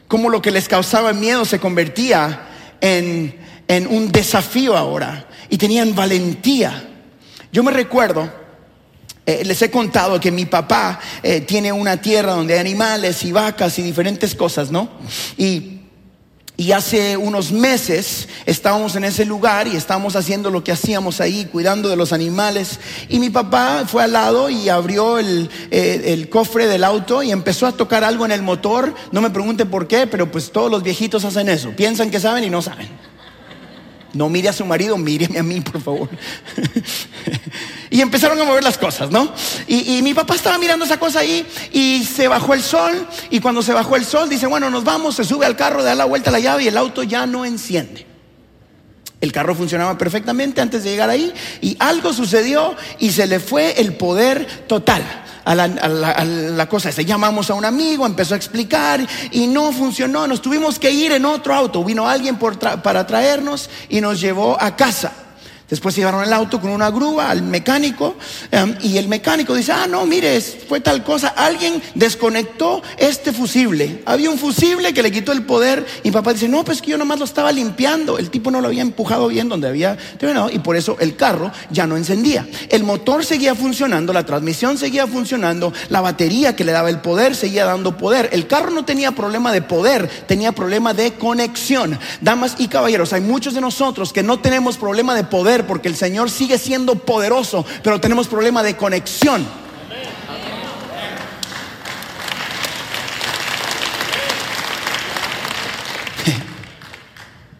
cómo 0.06 0.28
lo 0.28 0.40
que 0.40 0.52
les 0.52 0.68
causaba 0.68 1.12
miedo 1.12 1.44
se 1.44 1.58
convertía 1.58 2.48
en, 2.80 3.36
en 3.66 3.86
un 3.88 4.12
desafío 4.12 4.76
ahora 4.76 5.28
y 5.48 5.58
tenían 5.58 5.94
valentía. 5.94 6.88
Yo 7.52 7.62
me 7.64 7.72
recuerdo 7.72 8.32
eh, 9.28 9.42
les 9.44 9.60
he 9.60 9.70
contado 9.70 10.18
que 10.18 10.30
mi 10.30 10.46
papá 10.46 10.98
eh, 11.22 11.42
tiene 11.42 11.70
una 11.70 12.00
tierra 12.00 12.32
donde 12.32 12.54
hay 12.54 12.60
animales 12.60 13.22
y 13.24 13.30
vacas 13.30 13.78
y 13.78 13.82
diferentes 13.82 14.34
cosas, 14.34 14.70
¿no? 14.70 14.88
Y 15.36 15.74
y 16.56 16.72
hace 16.72 17.16
unos 17.16 17.52
meses 17.52 18.26
estábamos 18.44 18.96
en 18.96 19.04
ese 19.04 19.26
lugar 19.26 19.68
y 19.68 19.76
estábamos 19.76 20.16
haciendo 20.16 20.50
lo 20.50 20.64
que 20.64 20.72
hacíamos 20.72 21.20
ahí, 21.20 21.44
cuidando 21.44 21.90
de 21.90 21.94
los 21.94 22.12
animales. 22.14 22.80
Y 23.10 23.18
mi 23.18 23.28
papá 23.28 23.84
fue 23.86 24.02
al 24.02 24.14
lado 24.14 24.48
y 24.48 24.70
abrió 24.70 25.18
el, 25.18 25.50
eh, 25.70 26.04
el, 26.06 26.28
cofre 26.30 26.66
del 26.66 26.82
auto 26.82 27.22
y 27.22 27.30
empezó 27.30 27.66
a 27.66 27.72
tocar 27.72 28.02
algo 28.02 28.24
en 28.24 28.32
el 28.32 28.42
motor. 28.42 28.94
No 29.12 29.20
me 29.20 29.30
pregunten 29.30 29.70
por 29.70 29.86
qué, 29.86 30.08
pero 30.08 30.32
pues 30.32 30.50
todos 30.50 30.68
los 30.68 30.82
viejitos 30.82 31.24
hacen 31.24 31.48
eso. 31.48 31.70
Piensan 31.76 32.10
que 32.10 32.18
saben 32.18 32.42
y 32.42 32.50
no 32.50 32.62
saben. 32.62 32.88
No 34.14 34.28
mire 34.28 34.48
a 34.48 34.52
su 34.52 34.64
marido, 34.64 34.96
míreme 34.98 35.38
a 35.38 35.42
mí, 35.42 35.60
por 35.60 35.80
favor. 35.80 36.08
y 37.90 38.00
empezaron 38.00 38.40
a 38.40 38.44
mover 38.44 38.62
las 38.62 38.78
cosas, 38.78 39.10
¿no? 39.10 39.32
Y, 39.66 40.00
mi 40.02 40.14
papá 40.14 40.34
estaba 40.34 40.58
mirando 40.58 40.84
esa 40.84 40.98
cosa 40.98 41.20
ahí 41.20 41.46
y 41.72 42.04
se 42.04 42.28
bajó 42.28 42.54
el 42.54 42.62
sol. 42.62 43.06
Y 43.30 43.40
cuando 43.40 43.62
se 43.62 43.72
bajó 43.72 43.96
el 43.96 44.04
sol, 44.04 44.28
dice, 44.28 44.46
bueno, 44.46 44.70
nos 44.70 44.84
vamos, 44.84 45.16
se 45.16 45.24
sube 45.24 45.46
al 45.46 45.56
carro, 45.56 45.82
da 45.82 45.94
la 45.94 46.04
vuelta 46.04 46.30
a 46.30 46.32
la 46.32 46.40
llave 46.40 46.64
y 46.64 46.68
el 46.68 46.76
auto 46.76 47.02
ya 47.02 47.26
no 47.26 47.44
enciende. 47.44 48.06
El 49.20 49.32
carro 49.32 49.54
funcionaba 49.54 49.98
perfectamente 49.98 50.60
antes 50.60 50.84
de 50.84 50.90
llegar 50.90 51.10
ahí 51.10 51.32
y 51.60 51.76
algo 51.80 52.12
sucedió 52.12 52.76
y 53.00 53.10
se 53.10 53.26
le 53.26 53.40
fue 53.40 53.80
el 53.80 53.94
poder 53.94 54.46
total 54.68 55.02
a 55.44 55.54
la, 55.54 56.68
cosa 56.68 56.90
esa. 56.90 57.02
Llamamos 57.02 57.50
a 57.50 57.54
un 57.54 57.64
amigo, 57.64 58.04
empezó 58.06 58.34
a 58.34 58.36
explicar 58.36 59.04
y 59.32 59.46
no 59.46 59.72
funcionó. 59.72 60.26
Nos 60.26 60.42
tuvimos 60.42 60.78
que 60.78 60.90
ir 60.90 61.12
en 61.12 61.24
otro 61.24 61.54
auto. 61.54 61.82
Vino 61.82 62.08
alguien 62.08 62.36
para 62.36 63.06
traernos 63.06 63.70
y 63.88 64.00
nos 64.00 64.20
llevó 64.20 64.60
a 64.60 64.76
casa. 64.76 65.27
Después 65.68 65.94
llevaron 65.94 66.24
el 66.24 66.32
auto 66.32 66.62
con 66.62 66.70
una 66.70 66.90
grúa 66.90 67.30
al 67.30 67.42
mecánico 67.42 68.16
em, 68.50 68.74
y 68.80 68.96
el 68.96 69.06
mecánico 69.06 69.54
dice, 69.54 69.72
ah, 69.72 69.86
no, 69.86 70.06
mire, 70.06 70.40
fue 70.40 70.80
tal 70.80 71.04
cosa, 71.04 71.28
alguien 71.28 71.82
desconectó 71.94 72.82
este 72.96 73.32
fusible. 73.32 74.02
Había 74.06 74.30
un 74.30 74.38
fusible 74.38 74.94
que 74.94 75.02
le 75.02 75.10
quitó 75.10 75.32
el 75.32 75.42
poder 75.42 75.84
y 76.02 76.10
papá 76.10 76.32
dice, 76.32 76.48
no, 76.48 76.64
pues 76.64 76.80
que 76.80 76.92
yo 76.92 76.98
nomás 76.98 77.18
lo 77.18 77.26
estaba 77.26 77.52
limpiando. 77.52 78.16
El 78.16 78.30
tipo 78.30 78.50
no 78.50 78.62
lo 78.62 78.68
había 78.68 78.80
empujado 78.80 79.28
bien 79.28 79.50
donde 79.50 79.68
había 79.68 79.98
terminado 80.18 80.50
y 80.50 80.58
por 80.58 80.74
eso 80.74 80.96
el 81.00 81.16
carro 81.16 81.52
ya 81.70 81.86
no 81.86 81.98
encendía. 81.98 82.46
El 82.70 82.84
motor 82.84 83.22
seguía 83.22 83.54
funcionando, 83.54 84.14
la 84.14 84.24
transmisión 84.24 84.78
seguía 84.78 85.06
funcionando, 85.06 85.74
la 85.90 86.00
batería 86.00 86.56
que 86.56 86.64
le 86.64 86.72
daba 86.72 86.88
el 86.88 87.00
poder 87.00 87.36
seguía 87.36 87.66
dando 87.66 87.98
poder. 87.98 88.30
El 88.32 88.46
carro 88.46 88.70
no 88.70 88.86
tenía 88.86 89.12
problema 89.12 89.52
de 89.52 89.60
poder, 89.60 90.08
tenía 90.26 90.52
problema 90.52 90.94
de 90.94 91.12
conexión. 91.12 91.98
Damas 92.22 92.54
y 92.56 92.68
caballeros, 92.68 93.12
hay 93.12 93.20
muchos 93.20 93.52
de 93.52 93.60
nosotros 93.60 94.14
que 94.14 94.22
no 94.22 94.38
tenemos 94.38 94.78
problema 94.78 95.14
de 95.14 95.24
poder 95.24 95.57
porque 95.64 95.88
el 95.88 95.96
Señor 95.96 96.30
sigue 96.30 96.58
siendo 96.58 96.96
poderoso, 96.96 97.64
pero 97.82 98.00
tenemos 98.00 98.28
problema 98.28 98.62
de 98.62 98.76
conexión. 98.76 99.44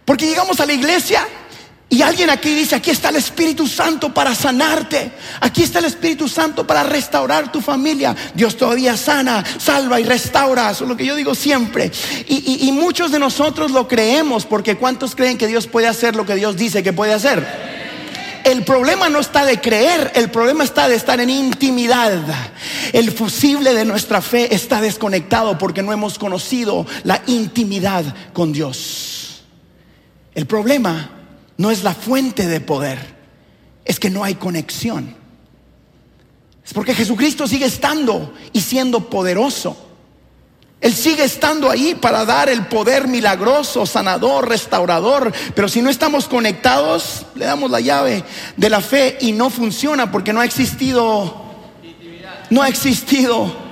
Porque 0.05 0.27
llegamos 0.27 0.61
a 0.61 0.67
la 0.67 0.73
iglesia 0.73 1.27
y 1.91 2.03
alguien 2.03 2.29
aquí 2.29 2.55
dice, 2.55 2.77
aquí 2.77 2.91
está 2.91 3.09
el 3.09 3.17
Espíritu 3.17 3.67
Santo 3.67 4.13
para 4.13 4.35
sanarte. 4.35 5.11
Aquí 5.41 5.63
está 5.63 5.79
el 5.79 5.87
Espíritu 5.87 6.29
Santo 6.29 6.67
para 6.67 6.83
restaurar 6.83 7.51
tu 7.51 7.63
familia. 7.63 8.15
Dios 8.35 8.59
todavía 8.59 8.95
sana, 8.95 9.43
salva 9.59 9.99
y 9.99 10.05
restaura. 10.05 10.71
Eso 10.71 10.85
es 10.85 10.91
lo 10.91 10.99
que 10.99 11.07
yo 11.07 11.17
digo 11.17 11.35
siempre. 11.35 11.91
Y, 12.29 12.69
y 12.69 12.73
muchos 12.73 13.11
de 13.11 13.19
nosotros 13.19 13.71
lo 13.71 13.89
creemos 13.89 14.45
porque 14.45 14.77
¿cuántos 14.77 15.15
creen 15.15 15.39
que 15.39 15.47
Dios 15.47 15.67
puede 15.67 15.87
hacer 15.87 16.15
lo 16.15 16.27
que 16.27 16.35
Dios 16.35 16.57
dice 16.57 16.83
que 16.83 16.93
puede 16.93 17.15
hacer? 17.15 17.68
El 18.49 18.65
problema 18.65 19.11
no 19.11 19.21
está 19.21 19.45
de 19.45 19.61
creer, 19.61 20.11
el 20.15 20.31
problema 20.31 20.65
está 20.65 20.89
de 20.89 20.95
estar 20.95 21.21
en 21.21 21.29
intimidad. 21.29 22.23
El 22.95 23.11
fusible 23.11 23.75
de 23.75 23.85
nuestra 23.85 24.23
fe 24.23 24.55
está 24.55 24.81
desconectado 24.81 25.59
porque 25.59 25.83
no 25.83 25.93
hemos 25.93 26.19
conocido 26.19 26.87
la 27.05 27.23
intimidad 27.27 28.07
con 28.33 28.55
Dios. 28.55 29.43
El 30.35 30.47
problema 30.47 31.11
no 31.59 31.71
es 31.71 31.83
la 31.83 31.93
fuente 31.93 32.47
de 32.47 32.63
poder, 32.63 32.99
es 33.85 34.01
que 34.01 34.09
no 34.09 34.25
hay 34.25 34.37
conexión. 34.37 35.15
Es 36.65 36.73
porque 36.73 36.95
Jesucristo 36.95 37.47
sigue 37.47 37.67
estando 37.67 38.33
y 38.55 38.63
siendo 38.63 39.11
poderoso. 39.11 39.88
Él 40.81 40.95
sigue 40.95 41.25
estando 41.25 41.71
ahí 41.71 41.97
para 41.97 42.25
dar 42.25 42.49
el 42.49 42.67
poder 42.67 43.09
milagroso, 43.09 43.85
sanador, 43.85 44.49
restaurador. 44.49 45.33
Pero 45.55 45.69
si 45.69 45.83
no 45.83 45.91
estamos 45.91 46.29
conectados, 46.29 47.27
le 47.35 47.47
damos 47.47 47.71
la 47.71 47.81
llave 47.81 48.25
de 48.57 48.71
la 48.71 48.81
fe 48.81 49.19
y 49.21 49.33
no 49.33 49.51
funciona 49.51 50.11
porque 50.11 50.33
no 50.33 50.41
ha 50.41 50.45
existido. 50.45 51.47
No 52.51 52.63
ha 52.63 52.69
existido. 52.69 53.69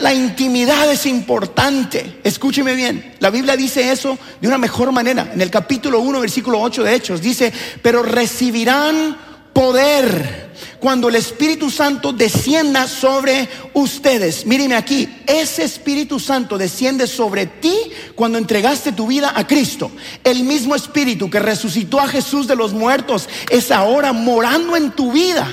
La 0.00 0.12
intimidad 0.12 0.90
es 0.90 1.06
importante. 1.06 2.20
Escúcheme 2.24 2.74
bien. 2.74 3.14
La 3.20 3.30
Biblia 3.30 3.56
dice 3.56 3.92
eso 3.92 4.18
de 4.40 4.48
una 4.48 4.58
mejor 4.58 4.90
manera. 4.90 5.30
En 5.32 5.40
el 5.40 5.50
capítulo 5.50 6.00
1, 6.00 6.20
versículo 6.20 6.60
8 6.60 6.82
de 6.82 6.94
Hechos 6.94 7.20
dice, 7.20 7.52
pero 7.80 8.02
recibirán 8.02 9.16
poder 9.52 10.50
cuando 10.80 11.08
el 11.08 11.16
Espíritu 11.16 11.70
Santo 11.70 12.12
descienda 12.12 12.88
sobre 12.88 13.48
ustedes. 13.74 14.46
Míreme 14.46 14.74
aquí, 14.74 15.08
ese 15.26 15.64
Espíritu 15.64 16.18
Santo 16.18 16.56
desciende 16.56 17.06
sobre 17.06 17.46
ti 17.46 17.74
cuando 18.14 18.38
entregaste 18.38 18.92
tu 18.92 19.06
vida 19.06 19.32
a 19.36 19.46
Cristo. 19.46 19.90
El 20.24 20.44
mismo 20.44 20.74
Espíritu 20.74 21.28
que 21.28 21.38
resucitó 21.38 22.00
a 22.00 22.08
Jesús 22.08 22.48
de 22.48 22.56
los 22.56 22.72
muertos 22.72 23.28
es 23.50 23.70
ahora 23.70 24.12
morando 24.12 24.76
en 24.76 24.90
tu 24.92 25.12
vida. 25.12 25.46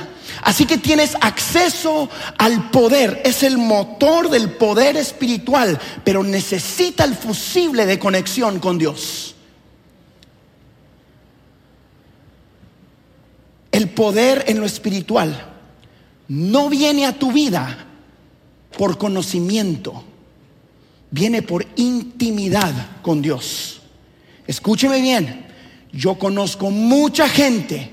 Así 0.44 0.66
que 0.66 0.78
tienes 0.78 1.16
acceso 1.20 2.10
al 2.38 2.70
poder, 2.70 3.22
es 3.26 3.44
el 3.44 3.58
motor 3.58 4.30
del 4.30 4.52
poder 4.52 4.96
espiritual, 4.96 5.80
pero 6.04 6.24
necesita 6.24 7.04
el 7.04 7.16
fusible 7.16 7.86
de 7.86 8.00
conexión 8.00 8.60
con 8.60 8.78
Dios. 8.78 9.37
El 13.78 13.90
poder 13.90 14.46
en 14.48 14.60
lo 14.60 14.66
espiritual 14.66 15.54
no 16.30 16.68
viene 16.68 17.06
a 17.06 17.14
tu 17.14 17.32
vida 17.32 17.86
por 18.76 18.98
conocimiento, 18.98 20.04
viene 21.12 21.44
por 21.44 21.64
intimidad 21.76 22.74
con 23.04 23.22
Dios. 23.22 23.82
Escúcheme 24.48 25.00
bien, 25.00 25.46
yo 25.92 26.18
conozco 26.18 26.72
mucha 26.72 27.30
gente 27.30 27.92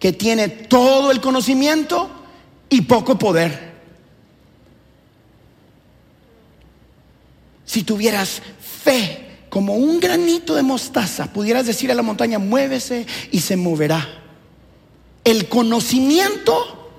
que 0.00 0.12
tiene 0.12 0.48
todo 0.48 1.12
el 1.12 1.20
conocimiento 1.20 2.10
y 2.68 2.80
poco 2.80 3.16
poder. 3.16 3.74
Si 7.64 7.84
tuvieras 7.84 8.42
fe 8.60 9.44
como 9.48 9.76
un 9.76 10.00
granito 10.00 10.56
de 10.56 10.64
mostaza, 10.64 11.32
pudieras 11.32 11.66
decir 11.66 11.88
a 11.92 11.94
la 11.94 12.02
montaña, 12.02 12.40
muévese 12.40 13.06
y 13.30 13.38
se 13.38 13.56
moverá. 13.56 14.20
El 15.24 15.48
conocimiento 15.48 16.90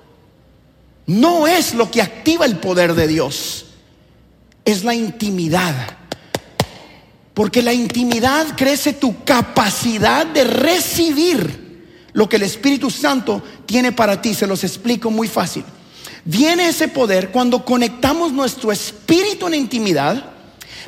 no 1.06 1.46
es 1.46 1.74
lo 1.74 1.90
que 1.90 2.02
activa 2.02 2.46
el 2.46 2.58
poder 2.58 2.94
de 2.94 3.08
Dios, 3.08 3.66
es 4.64 4.84
la 4.84 4.94
intimidad. 4.94 5.98
Porque 7.34 7.62
la 7.62 7.72
intimidad 7.72 8.56
crece 8.56 8.92
tu 8.92 9.24
capacidad 9.24 10.26
de 10.26 10.44
recibir 10.44 11.62
lo 12.12 12.28
que 12.28 12.36
el 12.36 12.42
Espíritu 12.42 12.90
Santo 12.90 13.42
tiene 13.64 13.92
para 13.92 14.20
ti. 14.20 14.34
Se 14.34 14.46
los 14.46 14.64
explico 14.64 15.10
muy 15.10 15.28
fácil. 15.28 15.64
Viene 16.24 16.68
ese 16.68 16.88
poder 16.88 17.30
cuando 17.30 17.64
conectamos 17.64 18.32
nuestro 18.32 18.70
espíritu 18.70 19.48
en 19.48 19.54
intimidad, 19.54 20.24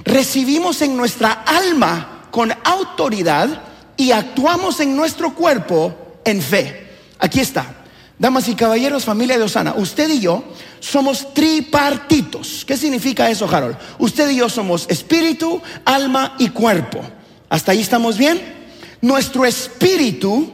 recibimos 0.05 0.81
en 0.83 0.97
nuestra 0.97 1.33
alma 1.33 2.29
con 2.31 2.53
autoridad 2.62 3.62
y 3.97 4.12
actuamos 4.12 4.81
en 4.81 4.95
nuestro 4.95 5.35
cuerpo 5.35 6.21
en 6.25 6.41
fe. 6.41 6.84
Aquí 7.25 7.40
está. 7.40 7.64
Damas 8.19 8.49
y 8.49 8.54
caballeros, 8.54 9.07
familia 9.07 9.38
de 9.38 9.45
Osana, 9.45 9.73
usted 9.78 10.11
y 10.11 10.21
yo 10.21 10.45
somos 10.78 11.33
tripartitos. 11.33 12.66
¿Qué 12.66 12.76
significa 12.76 13.31
eso, 13.31 13.49
Harold? 13.50 13.78
Usted 13.99 14.28
y 14.28 14.37
yo 14.37 14.50
somos 14.50 14.85
espíritu, 14.90 15.59
alma 15.87 16.35
y 16.38 16.50
cuerpo. 16.50 17.00
¿Hasta 17.49 17.73
ahí 17.73 17.81
estamos 17.81 18.19
bien? 18.19 18.43
Nuestro 19.00 19.47
espíritu 19.47 20.52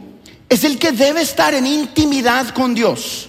es 0.48 0.62
el 0.62 0.78
que 0.78 0.92
debe 0.92 1.22
estar 1.22 1.54
en 1.54 1.66
intimidad 1.66 2.50
con 2.50 2.72
Dios. 2.72 3.28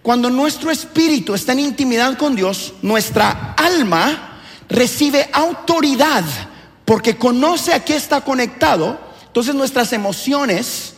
Cuando 0.00 0.30
nuestro 0.30 0.70
espíritu 0.70 1.34
está 1.34 1.50
en 1.54 1.58
intimidad 1.58 2.16
con 2.16 2.36
Dios, 2.36 2.72
nuestra 2.82 3.54
alma 3.54 4.42
recibe 4.68 5.28
autoridad 5.32 6.22
porque 6.84 7.16
conoce 7.16 7.74
a 7.74 7.84
qué 7.84 7.96
está 7.96 8.20
conectado. 8.20 9.00
Entonces 9.26 9.56
nuestras 9.56 9.92
emociones, 9.92 10.94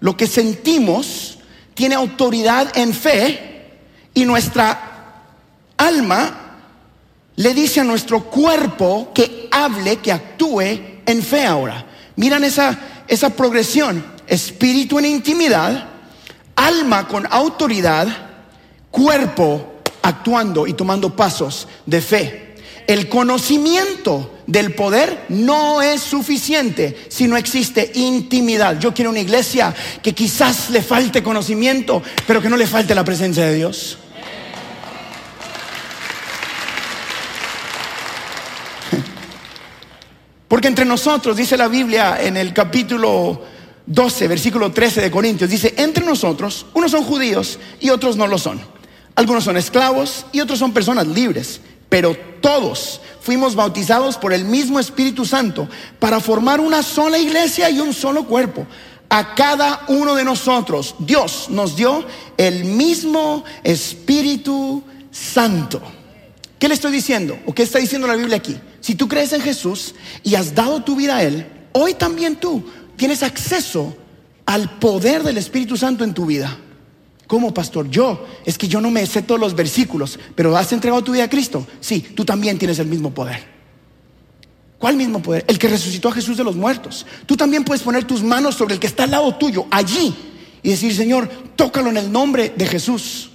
lo 0.00 0.16
que 0.16 0.26
sentimos, 0.26 1.38
tiene 1.74 1.94
autoridad 1.94 2.76
en 2.76 2.92
fe 2.92 3.68
y 4.14 4.24
nuestra 4.24 5.24
alma 5.76 6.40
le 7.36 7.54
dice 7.54 7.80
a 7.80 7.84
nuestro 7.84 8.24
cuerpo 8.24 9.12
que 9.14 9.48
hable, 9.50 9.96
que 9.96 10.12
actúe 10.12 10.60
en 11.06 11.22
fe 11.22 11.46
ahora. 11.46 11.86
Miran 12.16 12.44
esa, 12.44 12.78
esa 13.08 13.30
progresión 13.30 14.04
espíritu 14.26 14.98
en 14.98 15.06
intimidad, 15.06 15.88
alma 16.54 17.08
con 17.08 17.26
autoridad, 17.30 18.06
cuerpo 18.90 19.80
actuando 20.02 20.66
y 20.66 20.74
tomando 20.74 21.14
pasos 21.14 21.66
de 21.86 22.00
fe. 22.00 22.49
El 22.90 23.08
conocimiento 23.08 24.38
del 24.48 24.74
poder 24.74 25.26
no 25.28 25.80
es 25.80 26.00
suficiente 26.00 27.06
si 27.08 27.28
no 27.28 27.36
existe 27.36 27.92
intimidad. 27.94 28.80
Yo 28.80 28.92
quiero 28.92 29.10
una 29.10 29.20
iglesia 29.20 29.72
que 30.02 30.12
quizás 30.12 30.70
le 30.70 30.82
falte 30.82 31.22
conocimiento, 31.22 32.02
pero 32.26 32.42
que 32.42 32.48
no 32.48 32.56
le 32.56 32.66
falte 32.66 32.92
la 32.96 33.04
presencia 33.04 33.46
de 33.46 33.54
Dios. 33.54 33.96
Porque 40.48 40.66
entre 40.66 40.84
nosotros, 40.84 41.36
dice 41.36 41.56
la 41.56 41.68
Biblia 41.68 42.18
en 42.20 42.36
el 42.36 42.52
capítulo 42.52 43.40
12, 43.86 44.26
versículo 44.26 44.72
13 44.72 45.00
de 45.00 45.12
Corintios, 45.12 45.48
dice, 45.48 45.74
entre 45.76 46.04
nosotros, 46.04 46.66
unos 46.74 46.90
son 46.90 47.04
judíos 47.04 47.60
y 47.78 47.90
otros 47.90 48.16
no 48.16 48.26
lo 48.26 48.36
son. 48.36 48.60
Algunos 49.14 49.44
son 49.44 49.56
esclavos 49.56 50.26
y 50.32 50.40
otros 50.40 50.58
son 50.58 50.72
personas 50.72 51.06
libres, 51.06 51.60
pero 51.90 52.16
todos 52.40 53.02
fuimos 53.20 53.54
bautizados 53.54 54.16
por 54.16 54.32
el 54.32 54.46
mismo 54.46 54.80
Espíritu 54.80 55.26
Santo 55.26 55.68
para 55.98 56.20
formar 56.20 56.60
una 56.60 56.82
sola 56.82 57.18
iglesia 57.18 57.68
y 57.68 57.80
un 57.80 57.92
solo 57.92 58.24
cuerpo. 58.24 58.66
A 59.10 59.34
cada 59.34 59.84
uno 59.88 60.14
de 60.14 60.24
nosotros 60.24 60.94
Dios 61.00 61.48
nos 61.50 61.76
dio 61.76 62.06
el 62.38 62.64
mismo 62.64 63.44
Espíritu 63.62 64.82
Santo. 65.10 65.82
¿Qué 66.58 66.68
le 66.68 66.74
estoy 66.74 66.92
diciendo? 66.92 67.38
¿O 67.44 67.52
qué 67.52 67.64
está 67.64 67.78
diciendo 67.78 68.06
la 68.06 68.16
Biblia 68.16 68.36
aquí? 68.36 68.56
Si 68.80 68.94
tú 68.94 69.08
crees 69.08 69.32
en 69.32 69.42
Jesús 69.42 69.94
y 70.22 70.36
has 70.36 70.54
dado 70.54 70.82
tu 70.82 70.94
vida 70.94 71.16
a 71.16 71.22
Él, 71.24 71.46
hoy 71.72 71.94
también 71.94 72.36
tú 72.36 72.64
tienes 72.96 73.22
acceso 73.22 73.96
al 74.46 74.78
poder 74.78 75.22
del 75.22 75.38
Espíritu 75.38 75.76
Santo 75.76 76.04
en 76.04 76.14
tu 76.14 76.26
vida. 76.26 76.56
¿Cómo, 77.30 77.54
pastor? 77.54 77.88
Yo, 77.88 78.26
es 78.44 78.58
que 78.58 78.66
yo 78.66 78.80
no 78.80 78.90
me 78.90 79.06
sé 79.06 79.22
todos 79.22 79.40
los 79.40 79.54
versículos, 79.54 80.18
pero 80.34 80.56
has 80.56 80.72
entregado 80.72 81.04
tu 81.04 81.12
vida 81.12 81.22
a 81.22 81.30
Cristo. 81.30 81.64
Sí, 81.78 82.00
tú 82.00 82.24
también 82.24 82.58
tienes 82.58 82.80
el 82.80 82.88
mismo 82.88 83.14
poder. 83.14 83.40
¿Cuál 84.80 84.96
mismo 84.96 85.22
poder? 85.22 85.44
El 85.46 85.56
que 85.56 85.68
resucitó 85.68 86.08
a 86.08 86.12
Jesús 86.12 86.36
de 86.36 86.42
los 86.42 86.56
muertos. 86.56 87.06
Tú 87.26 87.36
también 87.36 87.62
puedes 87.62 87.84
poner 87.84 88.02
tus 88.02 88.24
manos 88.24 88.56
sobre 88.56 88.74
el 88.74 88.80
que 88.80 88.88
está 88.88 89.04
al 89.04 89.12
lado 89.12 89.32
tuyo, 89.36 89.66
allí, 89.70 90.12
y 90.60 90.70
decir, 90.70 90.92
Señor, 90.92 91.28
tócalo 91.54 91.90
en 91.90 91.98
el 91.98 92.10
nombre 92.10 92.52
de 92.56 92.66
Jesús. 92.66 93.30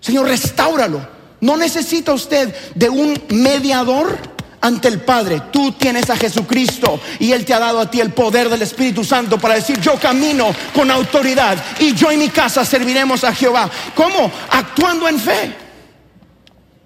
Señor, 0.00 0.26
restáuralo. 0.26 1.08
No 1.40 1.56
necesita 1.56 2.12
usted 2.12 2.52
de 2.74 2.88
un 2.88 3.16
mediador 3.28 4.18
ante 4.62 4.88
el 4.88 5.00
Padre. 5.00 5.42
Tú 5.52 5.72
tienes 5.72 6.08
a 6.08 6.16
Jesucristo 6.16 6.98
y 7.18 7.32
Él 7.32 7.44
te 7.44 7.52
ha 7.52 7.58
dado 7.58 7.80
a 7.80 7.90
ti 7.90 8.00
el 8.00 8.12
poder 8.12 8.48
del 8.48 8.62
Espíritu 8.62 9.04
Santo 9.04 9.38
para 9.38 9.56
decir, 9.56 9.78
yo 9.80 9.98
camino 9.98 10.54
con 10.74 10.90
autoridad 10.90 11.62
y 11.78 11.92
yo 11.94 12.10
y 12.10 12.16
mi 12.16 12.30
casa 12.30 12.64
serviremos 12.64 13.24
a 13.24 13.34
Jehová. 13.34 13.70
¿Cómo? 13.94 14.30
Actuando 14.50 15.08
en 15.08 15.18
fe. 15.18 15.54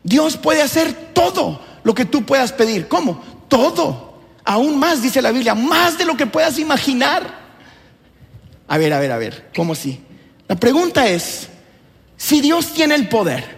Dios 0.02 0.36
puede 0.36 0.62
hacer 0.62 1.12
todo 1.12 1.60
lo 1.84 1.94
que 1.94 2.06
tú 2.06 2.24
puedas 2.24 2.52
pedir. 2.52 2.88
¿Cómo? 2.88 3.22
Todo. 3.46 4.20
Aún 4.44 4.78
más, 4.78 5.02
dice 5.02 5.20
la 5.20 5.30
Biblia, 5.30 5.54
más 5.54 5.98
de 5.98 6.04
lo 6.04 6.16
que 6.16 6.26
puedas 6.26 6.58
imaginar. 6.58 7.46
A 8.68 8.78
ver, 8.78 8.92
a 8.92 8.98
ver, 8.98 9.12
a 9.12 9.18
ver, 9.18 9.50
¿cómo 9.54 9.74
si? 9.74 10.00
La 10.48 10.56
pregunta 10.56 11.06
es, 11.08 11.48
si 12.16 12.40
Dios 12.40 12.72
tiene 12.72 12.94
el 12.94 13.08
poder, 13.08 13.56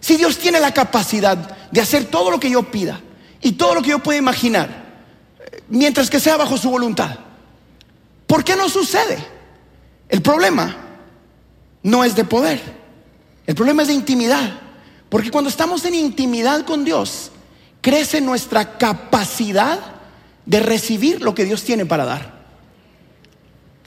si 0.00 0.16
Dios 0.16 0.38
tiene 0.38 0.60
la 0.60 0.72
capacidad 0.72 1.36
de 1.70 1.80
hacer 1.80 2.06
todo 2.06 2.30
lo 2.30 2.40
que 2.40 2.50
yo 2.50 2.70
pida, 2.70 3.00
y 3.42 3.52
todo 3.52 3.74
lo 3.74 3.82
que 3.82 3.90
yo 3.90 3.98
pueda 3.98 4.18
imaginar, 4.18 4.68
mientras 5.68 6.10
que 6.10 6.20
sea 6.20 6.36
bajo 6.36 6.56
su 6.56 6.70
voluntad. 6.70 7.18
¿Por 8.26 8.44
qué 8.44 8.56
no 8.56 8.68
sucede? 8.68 9.18
El 10.08 10.22
problema 10.22 10.76
no 11.82 12.04
es 12.04 12.14
de 12.14 12.24
poder, 12.24 12.60
el 13.46 13.54
problema 13.54 13.82
es 13.82 13.88
de 13.88 13.94
intimidad. 13.94 14.60
Porque 15.08 15.30
cuando 15.30 15.50
estamos 15.50 15.84
en 15.84 15.94
intimidad 15.94 16.64
con 16.64 16.84
Dios, 16.84 17.32
crece 17.80 18.20
nuestra 18.20 18.78
capacidad 18.78 19.78
de 20.46 20.60
recibir 20.60 21.20
lo 21.20 21.34
que 21.34 21.44
Dios 21.44 21.64
tiene 21.64 21.84
para 21.84 22.04
dar. 22.04 22.40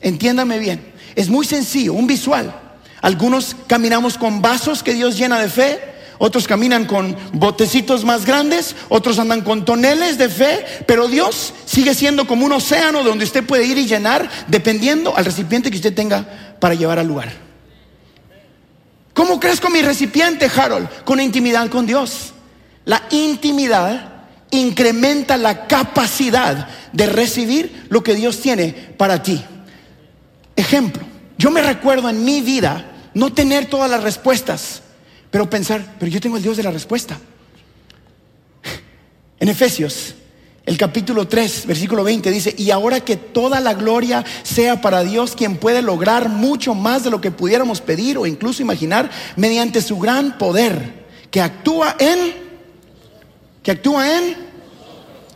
Entiéndame 0.01 0.59
bien, 0.59 0.93
es 1.15 1.29
muy 1.29 1.45
sencillo, 1.45 1.93
un 1.93 2.07
visual. 2.07 2.53
Algunos 3.01 3.55
caminamos 3.67 4.17
con 4.17 4.41
vasos 4.41 4.83
que 4.83 4.93
Dios 4.93 5.17
llena 5.17 5.39
de 5.39 5.49
fe, 5.49 5.92
otros 6.17 6.47
caminan 6.47 6.85
con 6.85 7.15
botecitos 7.33 8.05
más 8.05 8.25
grandes, 8.25 8.75
otros 8.89 9.19
andan 9.19 9.41
con 9.41 9.65
toneles 9.65 10.17
de 10.17 10.29
fe, 10.29 10.65
pero 10.87 11.07
Dios 11.07 11.53
sigue 11.65 11.93
siendo 11.93 12.27
como 12.27 12.45
un 12.45 12.51
océano 12.53 13.03
donde 13.03 13.25
usted 13.25 13.45
puede 13.45 13.65
ir 13.65 13.77
y 13.77 13.87
llenar 13.87 14.29
dependiendo 14.47 15.15
al 15.15 15.25
recipiente 15.25 15.69
que 15.69 15.77
usted 15.77 15.93
tenga 15.93 16.55
para 16.59 16.75
llevar 16.75 16.99
al 16.99 17.07
lugar. 17.07 17.31
¿Cómo 19.13 19.39
crees 19.39 19.59
con 19.59 19.73
mi 19.73 19.81
recipiente, 19.81 20.49
Harold? 20.55 20.89
Con 21.03 21.19
intimidad 21.19 21.69
con 21.69 21.85
Dios. 21.85 22.33
La 22.85 23.03
intimidad 23.11 24.13
incrementa 24.51 25.37
la 25.37 25.67
capacidad 25.67 26.67
de 26.91 27.05
recibir 27.07 27.87
lo 27.89 28.03
que 28.03 28.15
Dios 28.15 28.39
tiene 28.39 28.71
para 28.71 29.21
ti. 29.21 29.43
Ejemplo, 30.55 31.03
yo 31.37 31.49
me 31.51 31.61
recuerdo 31.61 32.09
en 32.09 32.23
mi 32.23 32.41
vida 32.41 32.85
no 33.13 33.33
tener 33.33 33.65
todas 33.65 33.89
las 33.89 34.03
respuestas, 34.03 34.82
pero 35.33 35.49
pensar, 35.49 35.95
pero 35.97 36.11
yo 36.11 36.21
tengo 36.21 36.37
el 36.37 36.43
Dios 36.43 36.57
de 36.57 36.61
la 36.61 36.69
respuesta. 36.69 37.17
En 39.39 39.49
Efesios, 39.49 40.13
el 40.63 40.77
capítulo 40.77 41.27
3, 41.27 41.65
versículo 41.65 42.03
20 42.03 42.29
dice, 42.29 42.53
y 42.55 42.69
ahora 42.69 42.99
que 42.99 43.15
toda 43.15 43.59
la 43.59 43.73
gloria 43.73 44.23
sea 44.43 44.79
para 44.79 45.03
Dios, 45.03 45.33
quien 45.35 45.57
puede 45.57 45.81
lograr 45.81 46.29
mucho 46.29 46.75
más 46.75 47.03
de 47.03 47.09
lo 47.09 47.19
que 47.19 47.31
pudiéramos 47.31 47.81
pedir 47.81 48.19
o 48.19 48.27
incluso 48.27 48.61
imaginar, 48.61 49.09
mediante 49.35 49.81
su 49.81 49.97
gran 49.97 50.37
poder, 50.37 51.03
que 51.31 51.41
actúa 51.41 51.95
en, 51.97 52.35
que 53.63 53.71
actúa 53.71 54.15
en, 54.15 54.37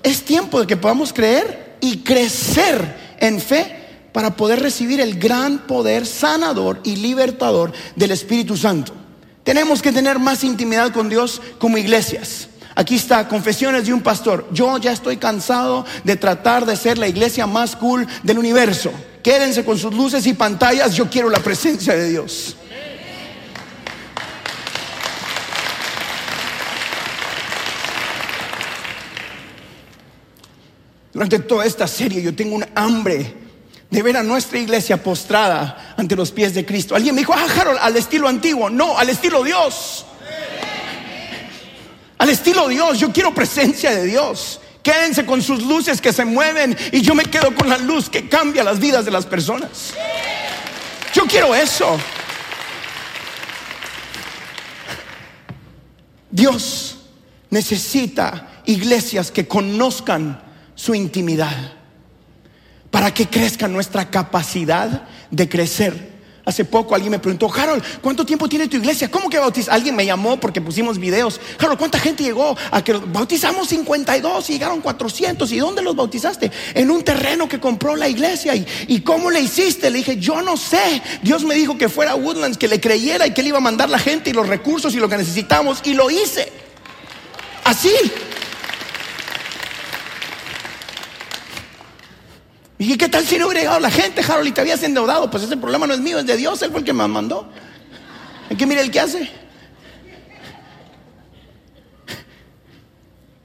es 0.04 0.22
tiempo 0.24 0.60
de 0.60 0.68
que 0.68 0.78
podamos 0.78 1.12
creer 1.12 1.76
y 1.82 2.04
crecer 2.04 3.16
en 3.20 3.42
fe 3.42 3.80
para 4.12 4.36
poder 4.36 4.60
recibir 4.60 5.02
el 5.02 5.18
gran 5.18 5.66
poder 5.66 6.06
sanador 6.06 6.82
y 6.84 6.98
libertador 6.98 7.74
del 7.96 8.12
Espíritu 8.12 8.56
Santo. 8.56 8.97
Tenemos 9.48 9.82
que 9.82 9.94
tener 9.94 10.20
más 10.20 10.44
intimidad 10.44 10.92
con 10.92 11.08
Dios 11.08 11.42
como 11.58 11.78
iglesias. 11.78 12.50
Aquí 12.76 12.96
está, 12.96 13.30
confesiones 13.30 13.86
de 13.86 13.94
un 13.94 14.02
pastor. 14.02 14.46
Yo 14.52 14.78
ya 14.78 14.92
estoy 14.92 15.16
cansado 15.16 15.86
de 16.04 16.18
tratar 16.18 16.66
de 16.66 16.76
ser 16.76 16.98
la 16.98 17.08
iglesia 17.08 17.48
más 17.48 17.74
cool 17.78 18.06
del 18.24 18.40
universo. 18.40 18.92
Quédense 19.24 19.64
con 19.64 19.78
sus 19.78 19.94
luces 19.94 20.28
y 20.28 20.34
pantallas, 20.34 20.96
yo 20.96 21.10
quiero 21.10 21.30
la 21.30 21.40
presencia 21.40 21.96
de 21.96 22.10
Dios. 22.10 22.58
Durante 31.14 31.40
toda 31.40 31.66
esta 31.66 31.88
serie 31.88 32.22
yo 32.22 32.36
tengo 32.36 32.54
un 32.54 32.66
hambre 32.76 33.47
de 33.90 34.04
ver 34.04 34.18
a 34.18 34.24
nuestra 34.24 34.60
iglesia 34.60 35.02
postrada 35.02 35.96
ante 35.98 36.16
los 36.16 36.32
pies 36.32 36.54
de 36.54 36.66
Cristo. 36.66 36.96
Alguien 36.96 37.16
me 37.16 37.22
dijo, 37.22 37.34
ah, 37.34 37.48
Harold, 37.58 37.80
al 37.82 37.96
estilo 37.96 38.28
antiguo. 38.28 38.70
No, 38.70 38.98
al 38.98 39.10
estilo 39.10 39.44
Dios. 39.44 40.06
Al 42.18 42.30
estilo 42.30 42.68
Dios, 42.68 43.00
yo 43.00 43.12
quiero 43.12 43.34
presencia 43.34 43.92
de 43.92 44.04
Dios. 44.06 44.60
Quédense 44.84 45.26
con 45.26 45.42
sus 45.42 45.64
luces 45.64 46.02
que 46.02 46.12
se 46.12 46.26
mueven 46.26 46.76
y 46.92 47.02
yo 47.02 47.14
me 47.14 47.26
quedo 47.26 47.54
con 47.54 47.70
la 47.70 47.78
luz 47.78 48.10
que 48.10 48.28
cambia 48.28 48.64
las 48.64 48.80
vidas 48.80 49.06
de 49.06 49.12
las 49.12 49.26
personas. 49.26 49.94
Yo 51.14 51.26
quiero 51.26 51.56
eso. 51.56 51.98
Dios 56.30 56.98
necesita 57.50 58.62
iglesias 58.66 59.32
que 59.32 59.48
conozcan 59.48 60.42
su 60.76 60.94
intimidad 60.94 61.77
para 62.92 63.14
que 63.14 63.28
crezca 63.28 63.68
nuestra 63.68 64.10
capacidad 64.10 65.08
de 65.32 65.50
crecer 65.50 66.18
Hace 66.48 66.64
poco 66.64 66.96
alguien 66.96 67.12
me 67.12 67.20
preguntó, 67.20 67.52
Harold, 67.54 67.84
¿cuánto 68.02 68.26
tiempo 68.26 68.48
tiene 68.48 68.70
tu 68.70 68.78
iglesia? 68.78 69.12
¿Cómo 69.12 69.30
que 69.30 69.38
bautizas? 69.38 69.74
Alguien 69.74 69.94
me 69.98 70.06
llamó 70.06 70.40
porque 70.40 70.62
pusimos 70.62 70.98
videos. 70.98 71.42
Harold, 71.60 71.78
¿cuánta 71.78 72.00
gente 72.00 72.24
llegó? 72.24 72.56
A 72.72 72.82
que 72.82 72.94
bautizamos 72.94 73.68
52 73.68 74.50
y 74.50 74.54
llegaron 74.54 74.80
400. 74.80 75.52
¿Y 75.52 75.58
dónde 75.58 75.82
los 75.82 75.94
bautizaste? 75.98 76.50
En 76.74 76.90
un 76.90 77.04
terreno 77.04 77.50
que 77.50 77.60
compró 77.60 77.98
la 77.98 78.08
iglesia. 78.08 78.56
¿Y, 78.56 78.66
¿Y 78.88 79.02
cómo 79.02 79.30
le 79.30 79.42
hiciste? 79.42 79.90
Le 79.90 79.98
dije, 79.98 80.20
yo 80.20 80.42
no 80.42 80.56
sé. 80.56 81.02
Dios 81.22 81.44
me 81.44 81.54
dijo 81.54 81.78
que 81.78 81.90
fuera 81.90 82.16
Woodlands, 82.16 82.58
que 82.58 82.70
le 82.70 82.80
creyera 82.80 83.28
y 83.28 83.34
que 83.34 83.42
él 83.42 83.48
iba 83.48 83.58
a 83.58 83.62
mandar 83.62 83.90
la 83.90 84.00
gente 84.00 84.30
y 84.30 84.34
los 84.34 84.48
recursos 84.48 84.96
y 84.96 85.00
lo 85.00 85.10
que 85.10 85.18
necesitamos. 85.18 85.82
Y 85.84 85.96
lo 85.96 86.10
hice. 86.10 86.50
Así. 87.66 87.92
¿Y 92.80 92.96
qué 92.98 93.10
tal 93.10 93.26
si 93.26 93.38
no 93.38 93.48
hubiera 93.48 93.62
llegado 93.62 93.80
la 93.80 93.90
gente, 93.90 94.22
Harold, 94.22 94.48
y 94.48 94.52
te 94.52 94.62
habías 94.62 94.84
endeudado? 94.84 95.30
Pues 95.32 95.44
ese 95.44 95.58
problema 95.58 95.88
no 95.88 95.94
es 95.94 96.00
mío, 96.00 96.20
es 96.20 96.28
de 96.28 96.38
Dios, 96.38 96.62
Él 96.62 96.70
fue 96.70 96.80
el 96.80 96.86
que 96.86 96.94
me 96.94 97.08
mandó. 97.08 97.50
Hay 98.50 98.56
que 98.56 98.66
mire 98.68 98.82
el 98.82 98.92
que 98.92 99.00
hace. 99.00 99.30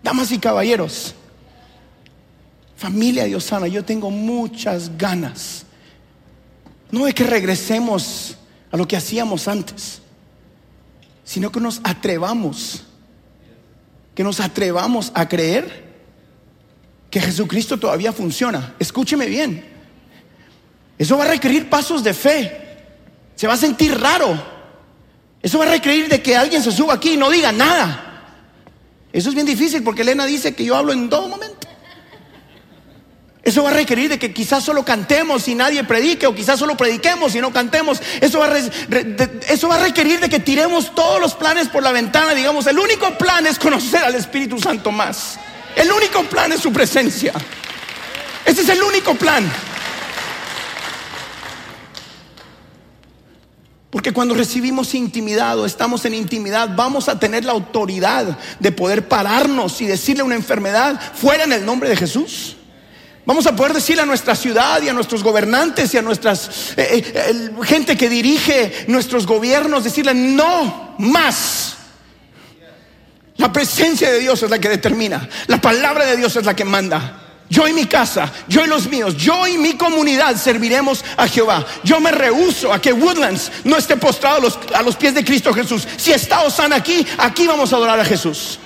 Damas 0.02 0.30
y 0.32 0.38
caballeros, 0.38 1.14
familia 2.76 3.24
diosana, 3.24 3.68
yo 3.68 3.84
tengo 3.84 4.10
muchas 4.10 4.98
ganas. 4.98 5.64
No 6.90 7.06
de 7.06 7.14
que 7.14 7.24
regresemos 7.24 8.36
a 8.70 8.76
lo 8.76 8.86
que 8.86 8.96
hacíamos 8.96 9.48
antes, 9.48 10.02
sino 11.24 11.50
que 11.50 11.60
nos 11.60 11.80
atrevamos, 11.84 12.82
que 14.14 14.24
nos 14.24 14.40
atrevamos 14.40 15.10
a 15.14 15.26
creer 15.28 15.91
que 17.12 17.20
Jesucristo 17.20 17.76
todavía 17.76 18.10
funciona. 18.10 18.74
Escúcheme 18.78 19.26
bien. 19.26 19.62
Eso 20.96 21.18
va 21.18 21.24
a 21.24 21.28
requerir 21.28 21.68
pasos 21.68 22.02
de 22.02 22.14
fe. 22.14 22.50
Se 23.36 23.46
va 23.46 23.52
a 23.52 23.58
sentir 23.58 24.00
raro. 24.00 24.42
Eso 25.42 25.58
va 25.58 25.66
a 25.66 25.68
requerir 25.68 26.08
de 26.08 26.22
que 26.22 26.34
alguien 26.34 26.62
se 26.62 26.72
suba 26.72 26.94
aquí 26.94 27.12
y 27.12 27.16
no 27.18 27.28
diga 27.28 27.52
nada. 27.52 28.38
Eso 29.12 29.28
es 29.28 29.34
bien 29.34 29.46
difícil 29.46 29.82
porque 29.82 30.00
Elena 30.00 30.24
dice 30.24 30.54
que 30.54 30.64
yo 30.64 30.74
hablo 30.74 30.94
en 30.94 31.10
todo 31.10 31.28
momento. 31.28 31.68
Eso 33.42 33.62
va 33.62 33.70
a 33.70 33.74
requerir 33.74 34.08
de 34.08 34.18
que 34.18 34.32
quizás 34.32 34.64
solo 34.64 34.82
cantemos 34.82 35.46
y 35.48 35.54
nadie 35.54 35.84
predique, 35.84 36.26
o 36.26 36.34
quizás 36.34 36.58
solo 36.58 36.78
prediquemos 36.78 37.34
y 37.34 37.42
no 37.42 37.52
cantemos. 37.52 38.00
Eso 38.22 38.38
va, 38.38 38.46
a 38.46 38.58
eso 38.58 39.68
va 39.68 39.74
a 39.74 39.82
requerir 39.82 40.18
de 40.18 40.30
que 40.30 40.40
tiremos 40.40 40.94
todos 40.94 41.20
los 41.20 41.34
planes 41.34 41.68
por 41.68 41.82
la 41.82 41.92
ventana. 41.92 42.32
Digamos, 42.32 42.66
el 42.68 42.78
único 42.78 43.18
plan 43.18 43.46
es 43.46 43.58
conocer 43.58 44.02
al 44.02 44.14
Espíritu 44.14 44.58
Santo 44.58 44.90
más. 44.90 45.38
El 45.76 45.90
único 45.90 46.22
plan 46.24 46.52
es 46.52 46.60
su 46.60 46.72
presencia. 46.72 47.32
Ese 48.44 48.62
es 48.62 48.68
el 48.68 48.82
único 48.82 49.14
plan. 49.14 49.50
Porque 53.90 54.12
cuando 54.12 54.34
recibimos 54.34 54.94
intimidad 54.94 55.58
o 55.58 55.66
estamos 55.66 56.04
en 56.06 56.14
intimidad, 56.14 56.70
vamos 56.74 57.10
a 57.10 57.18
tener 57.18 57.44
la 57.44 57.52
autoridad 57.52 58.38
de 58.58 58.72
poder 58.72 59.06
pararnos 59.06 59.80
y 59.82 59.86
decirle 59.86 60.22
a 60.22 60.24
una 60.24 60.34
enfermedad 60.34 60.98
fuera 61.14 61.44
en 61.44 61.52
el 61.52 61.66
nombre 61.66 61.90
de 61.90 61.96
Jesús. 61.96 62.56
Vamos 63.24 63.46
a 63.46 63.54
poder 63.54 63.74
decirle 63.74 64.02
a 64.02 64.06
nuestra 64.06 64.34
ciudad 64.34 64.82
y 64.82 64.88
a 64.88 64.92
nuestros 64.92 65.22
gobernantes 65.22 65.94
y 65.94 65.98
a 65.98 66.02
nuestra 66.02 66.32
eh, 66.32 67.12
eh, 67.14 67.50
gente 67.62 67.96
que 67.96 68.08
dirige 68.08 68.86
nuestros 68.88 69.26
gobiernos, 69.26 69.84
decirle 69.84 70.14
no 70.14 70.96
más. 70.98 71.61
La 73.42 73.52
presencia 73.52 74.08
de 74.08 74.20
Dios 74.20 74.40
es 74.40 74.50
la 74.50 74.60
que 74.60 74.68
determina. 74.68 75.28
La 75.48 75.60
palabra 75.60 76.06
de 76.06 76.16
Dios 76.16 76.36
es 76.36 76.44
la 76.44 76.54
que 76.54 76.64
manda. 76.64 77.18
Yo 77.50 77.66
y 77.66 77.72
mi 77.72 77.86
casa, 77.86 78.32
yo 78.46 78.64
y 78.64 78.68
los 78.68 78.86
míos, 78.86 79.16
yo 79.16 79.48
y 79.48 79.58
mi 79.58 79.76
comunidad 79.76 80.36
serviremos 80.36 81.04
a 81.16 81.26
Jehová. 81.26 81.66
Yo 81.82 81.98
me 81.98 82.12
rehuso 82.12 82.72
a 82.72 82.80
que 82.80 82.92
Woodlands 82.92 83.50
no 83.64 83.76
esté 83.76 83.96
postrado 83.96 84.48
a 84.72 84.82
los, 84.82 84.94
pies 84.94 85.14
de 85.14 85.24
Cristo 85.24 85.52
Jesús. 85.52 85.88
Si 85.96 86.12
está 86.12 86.42
Osana 86.42 86.76
aquí, 86.76 87.04
aquí 87.18 87.48
vamos 87.48 87.72
a 87.72 87.76
adorar 87.76 87.98
a 87.98 88.04
Jesús. 88.04 88.60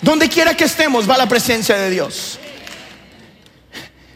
Donde 0.00 0.28
quiera 0.28 0.56
que 0.56 0.64
estemos 0.64 1.10
va 1.10 1.18
la 1.18 1.28
presencia 1.28 1.76
de 1.76 1.90
Dios. 1.90 2.38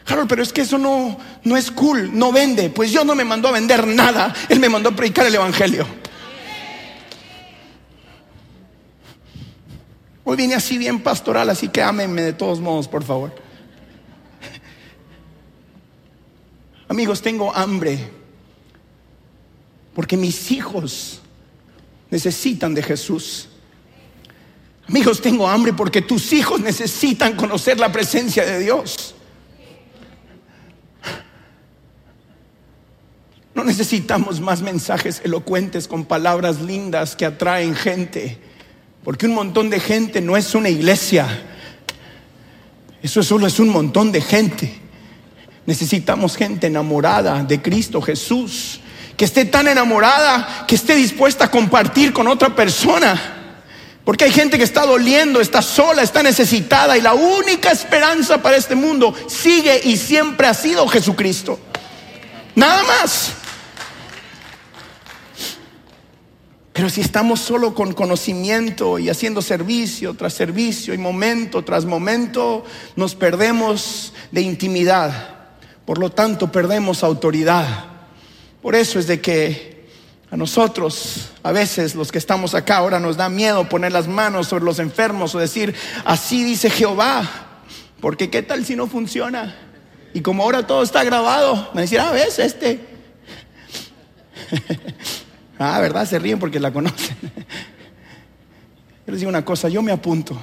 Harold, 0.06 0.28
pero 0.28 0.44
es 0.44 0.52
que 0.52 0.60
eso 0.60 0.78
no, 0.78 1.18
no 1.42 1.56
es 1.56 1.72
cool, 1.72 2.16
no 2.16 2.30
vende. 2.30 2.70
Pues 2.70 2.92
Dios 2.92 3.04
no 3.04 3.16
me 3.16 3.24
mandó 3.24 3.48
a 3.48 3.50
vender 3.52 3.84
nada, 3.88 4.32
Él 4.48 4.60
me 4.60 4.68
mandó 4.68 4.90
a 4.90 4.92
predicar 4.92 5.26
el 5.26 5.34
Evangelio. 5.34 6.01
Hoy 10.24 10.36
vine 10.36 10.54
así 10.54 10.78
bien 10.78 11.02
pastoral, 11.02 11.50
así 11.50 11.68
que 11.68 11.82
ámenme 11.82 12.22
de 12.22 12.32
todos 12.32 12.60
modos, 12.60 12.86
por 12.86 13.02
favor. 13.02 13.34
Amigos, 16.88 17.22
tengo 17.22 17.54
hambre 17.54 17.98
porque 19.94 20.16
mis 20.16 20.50
hijos 20.50 21.20
necesitan 22.10 22.74
de 22.74 22.82
Jesús. 22.82 23.48
Amigos, 24.88 25.20
tengo 25.20 25.48
hambre 25.48 25.72
porque 25.72 26.02
tus 26.02 26.32
hijos 26.32 26.60
necesitan 26.60 27.34
conocer 27.34 27.80
la 27.80 27.90
presencia 27.90 28.44
de 28.44 28.58
Dios. 28.58 29.14
No 33.54 33.64
necesitamos 33.64 34.40
más 34.40 34.62
mensajes 34.62 35.20
elocuentes 35.24 35.88
con 35.88 36.04
palabras 36.04 36.60
lindas 36.60 37.16
que 37.16 37.26
atraen 37.26 37.74
gente. 37.74 38.51
Porque 39.04 39.26
un 39.26 39.34
montón 39.34 39.68
de 39.70 39.80
gente 39.80 40.20
no 40.20 40.36
es 40.36 40.54
una 40.54 40.68
iglesia. 40.68 41.26
Eso 43.02 43.22
solo 43.22 43.46
es 43.46 43.58
un 43.58 43.68
montón 43.68 44.12
de 44.12 44.20
gente. 44.20 44.80
Necesitamos 45.66 46.36
gente 46.36 46.68
enamorada 46.68 47.42
de 47.42 47.60
Cristo 47.60 48.00
Jesús. 48.00 48.80
Que 49.16 49.24
esté 49.24 49.44
tan 49.44 49.68
enamorada 49.68 50.64
que 50.66 50.74
esté 50.74 50.94
dispuesta 50.94 51.46
a 51.46 51.50
compartir 51.50 52.12
con 52.12 52.28
otra 52.28 52.54
persona. 52.54 53.38
Porque 54.04 54.24
hay 54.24 54.32
gente 54.32 54.58
que 54.58 54.64
está 54.64 54.84
doliendo, 54.84 55.40
está 55.40 55.62
sola, 55.62 56.02
está 56.02 56.22
necesitada 56.22 56.96
y 56.96 57.00
la 57.00 57.14
única 57.14 57.70
esperanza 57.70 58.42
para 58.42 58.56
este 58.56 58.74
mundo 58.74 59.14
sigue 59.28 59.80
y 59.84 59.96
siempre 59.96 60.46
ha 60.46 60.54
sido 60.54 60.86
Jesucristo. 60.88 61.58
Nada 62.54 62.82
más. 62.82 63.32
Pero 66.72 66.88
si 66.88 67.02
estamos 67.02 67.40
solo 67.40 67.74
con 67.74 67.92
conocimiento 67.92 68.98
y 68.98 69.10
haciendo 69.10 69.42
servicio 69.42 70.14
tras 70.14 70.32
servicio 70.32 70.94
y 70.94 70.98
momento 70.98 71.62
tras 71.62 71.84
momento, 71.84 72.64
nos 72.96 73.14
perdemos 73.14 74.14
de 74.30 74.40
intimidad. 74.40 75.36
Por 75.84 75.98
lo 75.98 76.10
tanto, 76.10 76.50
perdemos 76.50 77.02
autoridad. 77.02 77.84
Por 78.62 78.74
eso 78.74 78.98
es 78.98 79.06
de 79.06 79.20
que 79.20 79.72
A 80.30 80.36
nosotros, 80.38 81.28
a 81.42 81.52
veces 81.52 81.94
los 81.94 82.10
que 82.10 82.16
estamos 82.16 82.54
acá 82.54 82.78
ahora 82.78 82.98
nos 82.98 83.18
da 83.18 83.28
miedo 83.28 83.68
poner 83.68 83.92
las 83.92 84.08
manos 84.08 84.48
sobre 84.48 84.64
los 84.64 84.78
enfermos 84.78 85.34
o 85.34 85.38
decir, 85.38 85.74
así 86.06 86.42
dice 86.42 86.70
Jehová, 86.70 87.28
porque 88.00 88.30
qué 88.30 88.40
tal 88.40 88.64
si 88.64 88.74
no 88.74 88.86
funciona. 88.86 89.54
Y 90.14 90.22
como 90.22 90.42
ahora 90.42 90.66
todo 90.66 90.82
está 90.82 91.04
grabado, 91.04 91.70
me 91.74 91.82
decir, 91.82 92.00
ah, 92.00 92.12
ves, 92.12 92.38
este. 92.38 92.80
ah, 95.62 95.80
¿verdad? 95.80 96.06
Se 96.08 96.18
ríen 96.18 96.38
porque 96.38 96.60
la 96.60 96.72
conocen. 96.72 97.16
Yo 99.06 99.12
les 99.12 99.20
digo 99.20 99.28
una 99.28 99.44
cosa, 99.44 99.68
yo 99.68 99.82
me 99.82 99.92
apunto. 99.92 100.40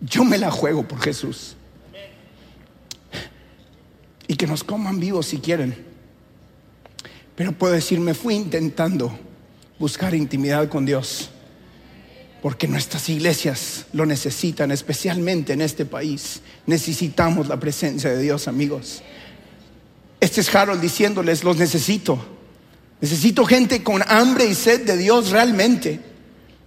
Yo 0.00 0.24
me 0.24 0.38
la 0.38 0.50
juego 0.50 0.86
por 0.86 1.00
Jesús. 1.00 1.56
Y 4.26 4.36
que 4.36 4.46
nos 4.46 4.62
coman 4.62 5.00
vivos 5.00 5.26
si 5.26 5.38
quieren. 5.38 5.86
Pero 7.34 7.52
puedo 7.52 7.72
decir, 7.72 7.98
me 7.98 8.14
fui 8.14 8.34
intentando 8.34 9.16
buscar 9.78 10.14
intimidad 10.14 10.68
con 10.68 10.84
Dios. 10.84 11.30
Porque 12.42 12.68
nuestras 12.68 13.08
iglesias 13.08 13.86
lo 13.92 14.06
necesitan, 14.06 14.70
especialmente 14.70 15.54
en 15.54 15.62
este 15.62 15.84
país. 15.84 16.42
Necesitamos 16.66 17.48
la 17.48 17.58
presencia 17.58 18.10
de 18.10 18.20
Dios, 18.20 18.48
amigos. 18.48 19.02
Este 20.20 20.40
es 20.40 20.54
Harold 20.54 20.80
diciéndoles, 20.80 21.42
los 21.42 21.56
necesito. 21.56 22.37
Necesito 23.00 23.46
gente 23.46 23.82
con 23.82 24.02
hambre 24.08 24.46
y 24.46 24.54
sed 24.54 24.84
de 24.84 24.96
Dios 24.96 25.30
realmente. 25.30 26.00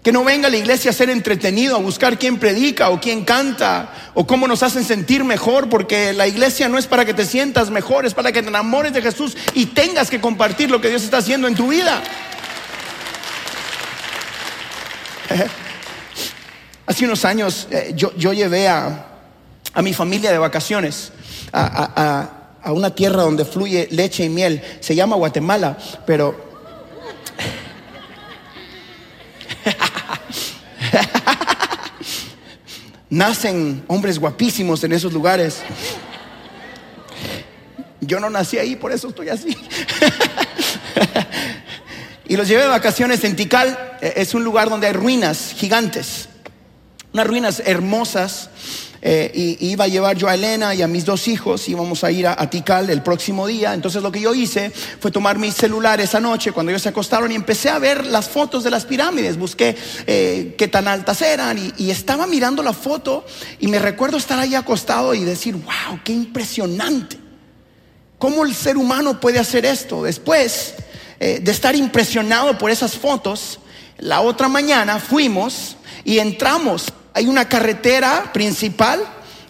Que 0.01 0.11
no 0.11 0.23
venga 0.23 0.47
a 0.47 0.51
la 0.51 0.57
iglesia 0.57 0.89
a 0.89 0.93
ser 0.93 1.11
entretenido, 1.11 1.75
a 1.75 1.79
buscar 1.79 2.17
quién 2.17 2.39
predica 2.39 2.89
o 2.89 2.99
quién 2.99 3.23
canta 3.23 3.93
o 4.15 4.25
cómo 4.25 4.47
nos 4.47 4.63
hacen 4.63 4.83
sentir 4.83 5.23
mejor, 5.23 5.69
porque 5.69 6.13
la 6.13 6.25
iglesia 6.27 6.67
no 6.69 6.79
es 6.79 6.87
para 6.87 7.05
que 7.05 7.13
te 7.13 7.23
sientas 7.25 7.69
mejor, 7.69 8.07
es 8.07 8.15
para 8.15 8.31
que 8.31 8.41
te 8.41 8.47
enamores 8.47 8.93
de 8.93 9.01
Jesús 9.03 9.37
y 9.53 9.67
tengas 9.67 10.09
que 10.09 10.19
compartir 10.19 10.71
lo 10.71 10.81
que 10.81 10.89
Dios 10.89 11.03
está 11.03 11.17
haciendo 11.17 11.47
en 11.47 11.53
tu 11.53 11.67
vida. 11.67 12.01
Hace 16.87 17.05
unos 17.05 17.23
años 17.23 17.67
eh, 17.69 17.93
yo, 17.95 18.11
llevé 18.33 18.67
a, 18.67 19.05
mi 19.83 19.93
familia 19.93 20.31
de 20.31 20.37
vacaciones 20.37 21.11
a, 21.53 21.91
a 21.95 22.40
una 22.65 22.93
tierra 22.93 23.23
donde 23.23 23.45
fluye 23.45 23.87
leche 23.91 24.25
y 24.25 24.29
miel. 24.29 24.61
Se 24.79 24.95
llama 24.95 25.15
Guatemala, 25.15 25.77
pero 26.05 26.51
Nacen 33.09 33.83
hombres 33.87 34.19
guapísimos 34.19 34.83
en 34.83 34.93
esos 34.93 35.11
lugares. 35.11 35.61
Yo 37.99 38.19
no 38.19 38.29
nací 38.29 38.57
ahí, 38.57 38.75
por 38.75 38.91
eso 38.91 39.09
estoy 39.09 39.29
así. 39.29 39.49
y 42.27 42.37
los 42.37 42.47
llevé 42.47 42.63
de 42.63 42.69
vacaciones 42.69 43.23
en 43.23 43.35
Tikal. 43.35 43.97
E, 44.01 44.13
es 44.17 44.33
un 44.33 44.43
lugar 44.43 44.69
donde 44.69 44.87
hay 44.87 44.93
ruinas 44.93 45.53
gigantes. 45.55 46.29
Unas 47.13 47.27
ruinas 47.27 47.61
hermosas 47.65 48.49
eh, 49.01 49.31
y, 49.33 49.67
iba 49.71 49.85
a 49.85 49.87
llevar 49.87 50.15
yo 50.15 50.27
a 50.27 50.35
Elena 50.35 50.75
y 50.75 50.81
a 50.81 50.87
mis 50.87 51.05
dos 51.05 51.27
hijos, 51.27 51.67
íbamos 51.67 52.03
a 52.03 52.11
ir 52.11 52.27
a, 52.27 52.49
Tikal 52.49 52.89
el 52.89 53.01
próximo 53.01 53.47
día. 53.47 53.73
Entonces 53.73 54.03
lo 54.03 54.11
que 54.11 54.21
yo 54.21 54.33
hice 54.33 54.71
fue 54.71 55.11
tomar 55.11 55.39
mi 55.39 55.51
celular 55.51 55.99
esa 55.99 56.19
noche 56.19 56.51
cuando 56.51 56.71
ellos 56.71 56.81
se 56.81 56.89
acostaron 56.89 57.31
y 57.31 57.35
empecé 57.35 57.69
a 57.69 57.79
ver 57.79 58.05
las 58.05 58.29
fotos 58.29 58.63
de 58.63 58.71
las 58.71 58.85
pirámides. 58.85 59.37
Busqué 59.37 59.75
eh, 60.05 60.55
qué 60.57 60.67
tan 60.67 60.87
altas 60.87 61.21
eran 61.21 61.57
y, 61.57 61.73
y, 61.77 61.91
estaba 61.91 62.27
mirando 62.27 62.61
la 62.63 62.73
foto 62.73 63.25
y 63.59 63.67
me 63.67 63.79
recuerdo 63.79 64.17
estar 64.17 64.37
ahí 64.39 64.55
acostado 64.55 65.13
y 65.13 65.23
decir, 65.23 65.55
wow, 65.55 65.99
qué 66.03 66.13
impresionante. 66.13 67.17
¿Cómo 68.17 68.45
el 68.45 68.53
ser 68.53 68.77
humano 68.77 69.19
puede 69.19 69.39
hacer 69.39 69.65
esto? 69.65 70.03
Después 70.03 70.75
eh, 71.23 71.39
de 71.39 71.51
estar 71.51 71.75
impresionado 71.75 72.57
por 72.57 72.71
esas 72.71 72.97
fotos, 72.97 73.59
la 73.99 74.21
otra 74.21 74.47
mañana 74.47 74.97
fuimos 74.97 75.77
y 76.03 76.17
entramos 76.17 76.91
hay 77.13 77.27
una 77.27 77.47
carretera 77.47 78.31
principal 78.33 79.01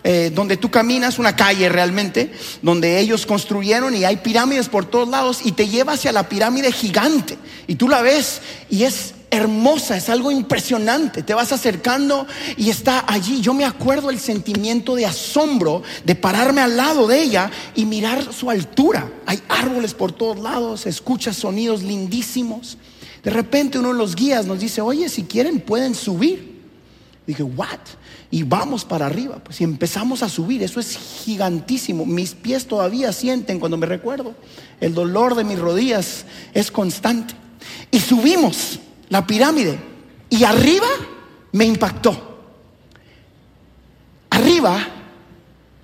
eh, 0.04 0.32
donde 0.34 0.58
tú 0.58 0.72
caminas, 0.72 1.20
una 1.20 1.36
calle 1.36 1.70
realmente, 1.70 2.34
donde 2.64 3.00
ellos 3.00 3.28
construyeron 3.28 3.96
y 3.96 4.04
hay 4.04 4.18
pirámides 4.18 4.68
por 4.68 4.86
todos 4.86 5.08
lados 5.08 5.42
y 5.44 5.52
te 5.52 5.68
lleva 5.68 5.94
hacia 5.94 6.12
la 6.12 6.28
pirámide 6.28 6.72
gigante 6.72 7.38
y 7.68 7.76
tú 7.76 7.88
la 7.88 8.02
ves 8.02 8.42
y 8.68 8.84
es 8.84 9.14
hermosa, 9.30 9.96
es 9.96 10.10
algo 10.10 10.32
impresionante. 10.32 11.22
Te 11.22 11.36
vas 11.36 11.52
acercando 11.52 12.26
y 12.58 12.72
está 12.72 13.06
allí. 13.08 13.42
Yo 13.42 13.54
me 13.54 13.64
acuerdo 13.64 14.10
el 14.10 14.20
sentimiento 14.20 14.96
de 14.96 15.06
asombro 15.06 15.84
de 16.04 16.16
pararme 16.16 16.62
al 16.62 16.76
lado 16.76 17.08
de 17.08 17.22
ella 17.22 17.52
y 17.76 17.86
mirar 17.86 18.34
su 18.34 18.50
altura. 18.50 19.10
Hay 19.28 19.40
árboles 19.48 19.94
por 19.94 20.12
todos 20.12 20.40
lados, 20.40 20.86
escuchas 20.88 21.38
sonidos 21.38 21.84
lindísimos. 21.84 22.78
De 23.24 23.30
repente 23.30 23.78
uno 23.78 23.90
de 23.90 24.00
los 24.00 24.16
guías 24.16 24.48
nos 24.48 24.60
dice, 24.60 24.82
oye, 24.82 25.08
si 25.10 25.24
quieren 25.24 25.62
pueden 25.62 25.96
subir. 25.96 26.51
Dije, 27.28 27.44
¿what? 27.44 27.80
Y 28.30 28.44
vamos 28.44 28.84
para 28.84 29.06
arriba. 29.06 29.40
Pues 29.44 29.62
y 29.62 29.64
empezamos 29.64 30.24
a 30.24 30.30
subir. 30.30 30.64
Eso 30.64 30.80
es 30.80 30.98
gigantísimo. 30.98 32.06
Mis 32.06 32.34
pies 32.34 32.68
todavía 32.68 33.14
sienten 33.14 33.60
cuando 33.60 33.78
me 33.78 33.86
recuerdo. 33.86 34.36
El 34.80 34.94
dolor 34.94 35.36
de 35.36 35.44
mis 35.44 35.60
rodillas 35.60 36.26
es 36.54 36.72
constante. 36.72 37.34
Y 37.92 38.00
subimos 38.00 38.80
la 39.10 39.26
pirámide. 39.26 39.80
Y 40.30 40.44
arriba 40.44 40.88
me 41.52 41.66
impactó. 41.66 42.30
Arriba 44.30 44.88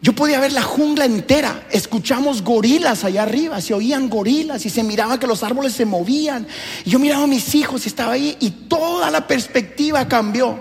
yo 0.01 0.13
podía 0.13 0.39
ver 0.39 0.53
la 0.53 0.61
jungla 0.61 1.05
entera. 1.05 1.67
Escuchamos 1.71 2.43
gorilas 2.43 3.03
allá 3.03 3.23
arriba, 3.23 3.59
se 3.61 3.73
oían 3.73 4.09
gorilas 4.09 4.65
y 4.65 4.69
se 4.69 4.83
miraba 4.83 5.19
que 5.19 5.27
los 5.27 5.43
árboles 5.43 5.73
se 5.73 5.85
movían. 5.85 6.47
Y 6.85 6.91
yo 6.91 6.99
miraba 6.99 7.23
a 7.23 7.27
mis 7.27 7.55
hijos 7.55 7.85
y 7.85 7.89
estaba 7.89 8.13
ahí 8.13 8.37
y 8.39 8.51
toda 8.51 9.09
la 9.09 9.25
perspectiva 9.27 10.07
cambió. 10.07 10.59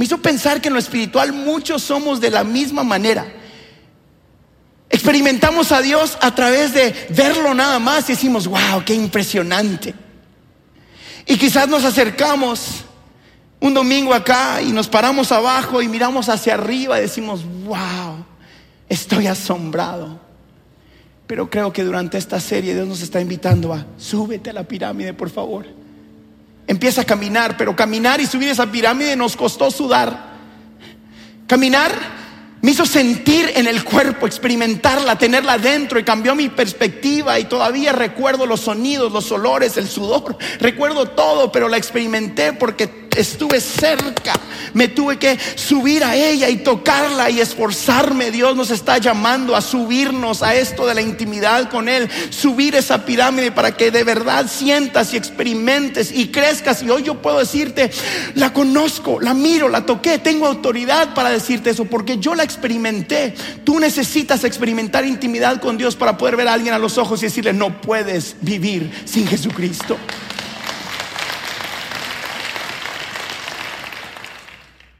Me 0.00 0.06
hizo 0.06 0.16
pensar 0.16 0.62
que 0.62 0.68
en 0.68 0.72
lo 0.72 0.80
espiritual 0.80 1.30
muchos 1.34 1.82
somos 1.82 2.22
de 2.22 2.30
la 2.30 2.42
misma 2.42 2.82
manera. 2.82 3.30
Experimentamos 4.88 5.72
a 5.72 5.82
Dios 5.82 6.16
a 6.22 6.34
través 6.34 6.72
de 6.72 6.94
verlo 7.10 7.52
nada 7.52 7.78
más 7.78 8.08
y 8.08 8.14
decimos, 8.14 8.46
wow, 8.46 8.82
qué 8.82 8.94
impresionante. 8.94 9.94
Y 11.26 11.36
quizás 11.36 11.68
nos 11.68 11.84
acercamos 11.84 12.86
un 13.60 13.74
domingo 13.74 14.14
acá 14.14 14.62
y 14.62 14.72
nos 14.72 14.88
paramos 14.88 15.32
abajo 15.32 15.82
y 15.82 15.88
miramos 15.88 16.30
hacia 16.30 16.54
arriba 16.54 16.98
y 16.98 17.02
decimos, 17.02 17.44
wow, 17.66 18.24
estoy 18.88 19.26
asombrado. 19.26 20.18
Pero 21.26 21.50
creo 21.50 21.74
que 21.74 21.84
durante 21.84 22.16
esta 22.16 22.40
serie 22.40 22.72
Dios 22.72 22.88
nos 22.88 23.02
está 23.02 23.20
invitando 23.20 23.74
a, 23.74 23.84
súbete 23.98 24.48
a 24.48 24.54
la 24.54 24.64
pirámide, 24.64 25.12
por 25.12 25.28
favor 25.28 25.79
empieza 26.70 27.00
a 27.00 27.04
caminar, 27.04 27.56
pero 27.56 27.74
caminar 27.74 28.20
y 28.20 28.26
subir 28.26 28.48
esa 28.48 28.70
pirámide 28.70 29.16
nos 29.16 29.34
costó 29.34 29.72
sudar. 29.72 30.30
Caminar 31.48 31.90
me 32.62 32.70
hizo 32.70 32.86
sentir 32.86 33.50
en 33.56 33.66
el 33.66 33.82
cuerpo, 33.82 34.24
experimentarla, 34.24 35.18
tenerla 35.18 35.58
dentro 35.58 35.98
y 35.98 36.04
cambió 36.04 36.36
mi 36.36 36.48
perspectiva 36.48 37.40
y 37.40 37.46
todavía 37.46 37.90
recuerdo 37.90 38.46
los 38.46 38.60
sonidos, 38.60 39.10
los 39.10 39.32
olores, 39.32 39.76
el 39.78 39.88
sudor, 39.88 40.36
recuerdo 40.60 41.06
todo, 41.06 41.50
pero 41.50 41.68
la 41.68 41.76
experimenté 41.76 42.52
porque 42.52 42.86
estuve 43.16 43.60
cerca, 43.60 44.32
me 44.74 44.88
tuve 44.88 45.18
que 45.18 45.38
subir 45.56 46.04
a 46.04 46.16
ella 46.16 46.48
y 46.48 46.58
tocarla 46.58 47.30
y 47.30 47.40
esforzarme. 47.40 48.30
Dios 48.30 48.56
nos 48.56 48.70
está 48.70 48.98
llamando 48.98 49.56
a 49.56 49.60
subirnos 49.60 50.42
a 50.42 50.54
esto 50.54 50.86
de 50.86 50.94
la 50.94 51.00
intimidad 51.00 51.70
con 51.70 51.88
Él, 51.88 52.08
subir 52.30 52.74
esa 52.76 53.04
pirámide 53.04 53.50
para 53.50 53.76
que 53.76 53.90
de 53.90 54.04
verdad 54.04 54.46
sientas 54.48 55.12
y 55.12 55.16
experimentes 55.16 56.12
y 56.12 56.28
crezcas. 56.28 56.82
Y 56.82 56.90
hoy 56.90 57.02
yo 57.02 57.20
puedo 57.20 57.38
decirte, 57.38 57.90
la 58.34 58.52
conozco, 58.52 59.20
la 59.20 59.34
miro, 59.34 59.68
la 59.68 59.86
toqué, 59.86 60.18
tengo 60.18 60.46
autoridad 60.46 61.14
para 61.14 61.30
decirte 61.30 61.70
eso 61.70 61.84
porque 61.84 62.18
yo 62.18 62.34
la 62.34 62.44
experimenté. 62.44 63.34
Tú 63.64 63.80
necesitas 63.80 64.44
experimentar 64.44 65.04
intimidad 65.04 65.60
con 65.60 65.76
Dios 65.76 65.96
para 65.96 66.16
poder 66.16 66.36
ver 66.36 66.48
a 66.48 66.52
alguien 66.52 66.74
a 66.74 66.78
los 66.78 66.98
ojos 66.98 67.22
y 67.22 67.26
decirle, 67.26 67.52
no 67.52 67.80
puedes 67.80 68.36
vivir 68.40 68.90
sin 69.04 69.26
Jesucristo. 69.26 69.96